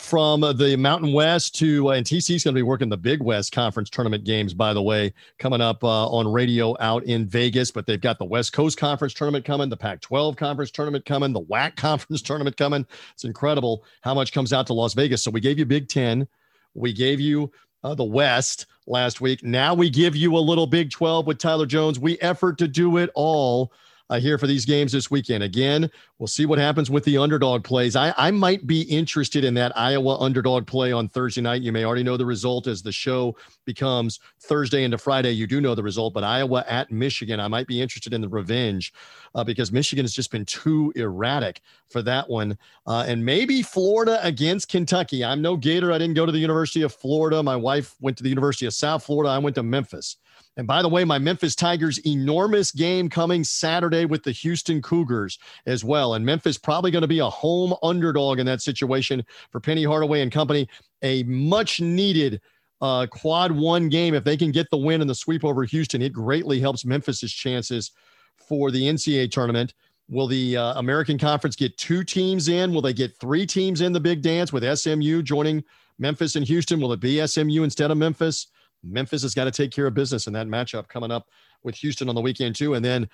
[0.00, 3.52] from the Mountain West to, uh, and TC's going to be working the Big West
[3.52, 7.70] Conference tournament games, by the way, coming up uh, on radio out in Vegas.
[7.70, 11.32] But they've got the West Coast Conference tournament coming, the Pac 12 Conference tournament coming,
[11.32, 12.86] the WAC Conference tournament coming.
[13.12, 15.22] It's incredible how much comes out to Las Vegas.
[15.22, 16.26] So we gave you Big 10,
[16.74, 17.52] we gave you
[17.84, 19.44] uh, the West last week.
[19.44, 22.00] Now we give you a little Big 12 with Tyler Jones.
[22.00, 23.72] We effort to do it all
[24.10, 25.42] uh, here for these games this weekend.
[25.42, 25.88] Again,
[26.18, 27.94] we'll see what happens with the underdog plays.
[27.96, 31.62] I, I might be interested in that Iowa underdog play on Thursday night.
[31.62, 35.30] You may already know the result as the show becomes Thursday into Friday.
[35.30, 38.28] You do know the result, but Iowa at Michigan, I might be interested in the
[38.28, 38.92] revenge
[39.36, 42.58] uh, because Michigan has just been too erratic for that one.
[42.86, 45.24] Uh, and maybe Florida against Kentucky.
[45.24, 45.92] I'm no Gator.
[45.92, 47.42] I didn't go to the University of Florida.
[47.42, 49.30] My wife went to the University of South Florida.
[49.30, 50.16] I went to Memphis.
[50.56, 55.38] And by the way, my Memphis Tigers enormous game coming Saturday with the Houston Cougars
[55.66, 56.14] as well.
[56.14, 60.22] And Memphis probably going to be a home underdog in that situation for Penny Hardaway
[60.22, 60.68] and company.
[61.02, 62.40] A much needed
[62.80, 64.14] uh, quad one game.
[64.14, 67.32] If they can get the win and the sweep over Houston, it greatly helps Memphis's
[67.32, 67.92] chances
[68.36, 69.74] for the NCAA tournament.
[70.08, 72.74] Will the uh, American Conference get two teams in?
[72.74, 75.62] Will they get three teams in the big dance with SMU joining
[75.98, 76.80] Memphis and Houston?
[76.80, 78.48] Will it be SMU instead of Memphis?
[78.82, 81.28] Memphis has got to take care of business in that matchup coming up
[81.62, 82.74] with Houston on the weekend, too.
[82.74, 83.08] And then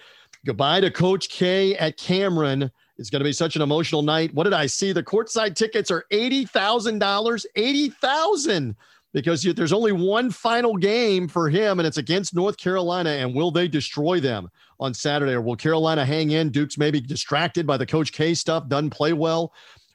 [0.45, 2.71] goodbye to Coach K at Cameron.
[2.99, 4.33] It's going to be such an emotional night.
[4.33, 4.93] What did I see?
[4.93, 7.47] The courtside tickets are $80,000.
[7.55, 8.77] 80,000
[9.13, 13.11] because there's only one final game for him, and it's against North Carolina.
[13.11, 14.49] And will they destroy them
[14.79, 16.51] on Saturday, or will Carolina hang in?
[16.51, 19.53] Duke's maybe distracted by the Coach K stuff, doesn't play well.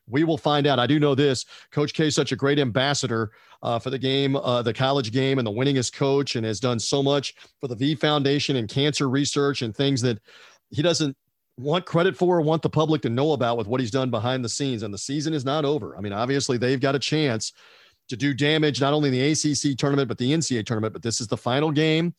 [0.08, 0.80] We will find out.
[0.80, 3.32] I do know this Coach K is such a great ambassador
[3.64, 6.80] uh, for the game, uh, the college game, and the winningest coach, and has done
[6.80, 10.20] so much for the V Foundation and cancer research and things that
[10.70, 11.16] he doesn't
[11.58, 14.44] want credit for or want the public to know about with what he's done behind
[14.44, 14.84] the scenes.
[14.84, 15.96] And the season is not over.
[15.98, 17.54] I mean, obviously, they've got a chance
[18.10, 20.94] to do damage not only in the ACC tournament, but the NCAA tournament.
[20.94, 22.14] But this is the final game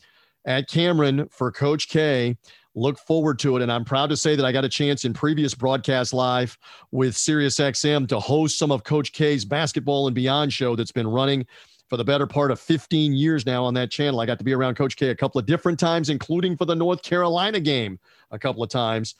[0.45, 2.36] at Cameron for Coach K
[2.75, 3.62] look forward to it.
[3.62, 6.57] And I'm proud to say that I got a chance in previous broadcast live
[6.91, 11.47] with SiriusXM to host some of Coach K's basketball and beyond show that's been running
[11.89, 14.20] for the better part of 15 years now on that channel.
[14.20, 16.75] I got to be around Coach K a couple of different times, including for the
[16.75, 17.99] North Carolina game
[18.31, 19.14] a couple of times.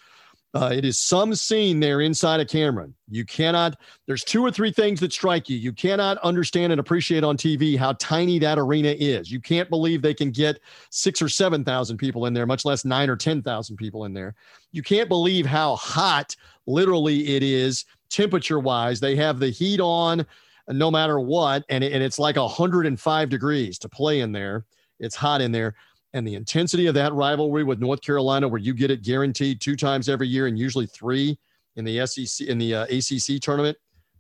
[0.55, 2.95] Uh, it is some scene there inside of Cameron.
[3.09, 5.57] You cannot, there's two or three things that strike you.
[5.57, 9.31] You cannot understand and appreciate on TV how tiny that arena is.
[9.33, 13.09] You can't believe they can get six or 7,000 people in there, much less nine
[13.09, 14.35] or 10,000 people in there.
[14.73, 16.37] You can't believe how hot
[16.67, 19.01] literally it is temperature wise.
[19.01, 20.27] They have the heat on
[20.69, 24.67] no matter what, and, it, and it's like 105 degrees to play in there.
[25.01, 25.75] It's hot in there
[26.15, 29.77] and the intensity of that rivalry with North Carolina, where you get it guaranteed two
[29.77, 31.39] times every year and usually three
[31.77, 33.77] in the SEC in the uh, ACC tournament,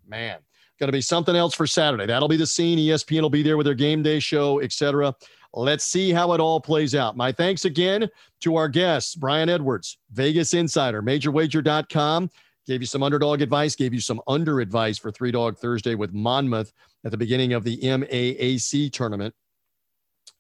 [0.09, 0.39] man,
[0.79, 2.07] going to be something else for Saturday.
[2.07, 2.79] That'll be the scene.
[2.79, 5.15] ESPN will be there with their game day show, etc.
[5.55, 7.17] Let's see how it all plays out.
[7.17, 8.09] My thanks again
[8.41, 12.31] to our guests, Brian Edwards, Vegas Insider, MajorWager.com.
[12.67, 16.15] Gave you some underdog advice, gave you some under advice for Three Dog Thursday with
[16.15, 16.73] Monmouth
[17.05, 19.35] at the beginning of the MAAC tournament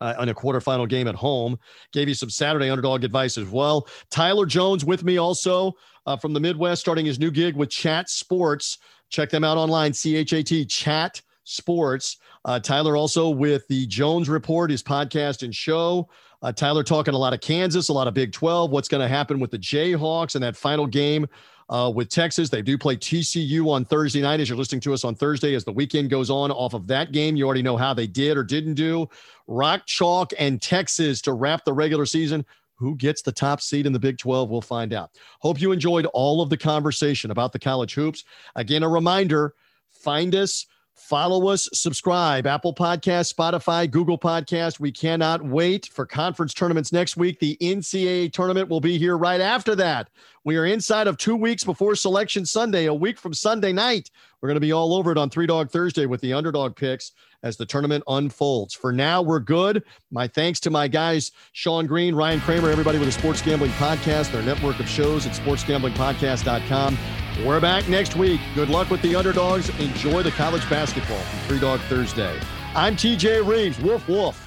[0.02, 1.58] uh, in a quarterfinal game at home.
[1.92, 3.86] Gave you some Saturday underdog advice as well.
[4.10, 5.74] Tyler Jones with me also
[6.06, 8.78] uh, from the Midwest, starting his new gig with Chat Sports.
[9.08, 12.18] Check them out online, C H A T, Chat Sports.
[12.44, 16.08] Uh, Tyler also with the Jones Report, his podcast and show.
[16.42, 19.06] Uh, Tyler talking a lot of Kansas, a lot of Big 12, what's going to
[19.06, 21.28] happen with the Jayhawks and that final game
[21.68, 22.48] uh, with Texas.
[22.48, 25.54] They do play TCU on Thursday night as you're listening to us on Thursday.
[25.54, 28.36] As the weekend goes on, off of that game, you already know how they did
[28.36, 29.08] or didn't do.
[29.46, 32.44] Rock, Chalk, and Texas to wrap the regular season.
[32.76, 34.50] Who gets the top seed in the Big 12?
[34.50, 35.10] We'll find out.
[35.40, 38.24] Hope you enjoyed all of the conversation about the college hoops.
[38.56, 39.54] Again, a reminder
[39.90, 44.78] find us Follow us, subscribe, Apple Podcast, Spotify, Google Podcast.
[44.78, 47.38] We cannot wait for conference tournaments next week.
[47.38, 50.10] The NCAA tournament will be here right after that.
[50.44, 54.10] We are inside of two weeks before Selection Sunday, a week from Sunday night.
[54.40, 57.12] We're going to be all over it on Three Dog Thursday with the underdog picks
[57.42, 58.74] as the tournament unfolds.
[58.74, 59.84] For now, we're good.
[60.10, 64.32] My thanks to my guys, Sean Green, Ryan Kramer, everybody with the Sports Gambling Podcast,
[64.32, 66.98] their network of shows at sportsgamblingpodcast.com.
[67.40, 68.40] We're back next week.
[68.54, 69.70] Good luck with the underdogs.
[69.80, 72.38] Enjoy the college basketball from Three Dog Thursday.
[72.74, 73.80] I'm TJ Reeves.
[73.80, 74.41] Woof, woof.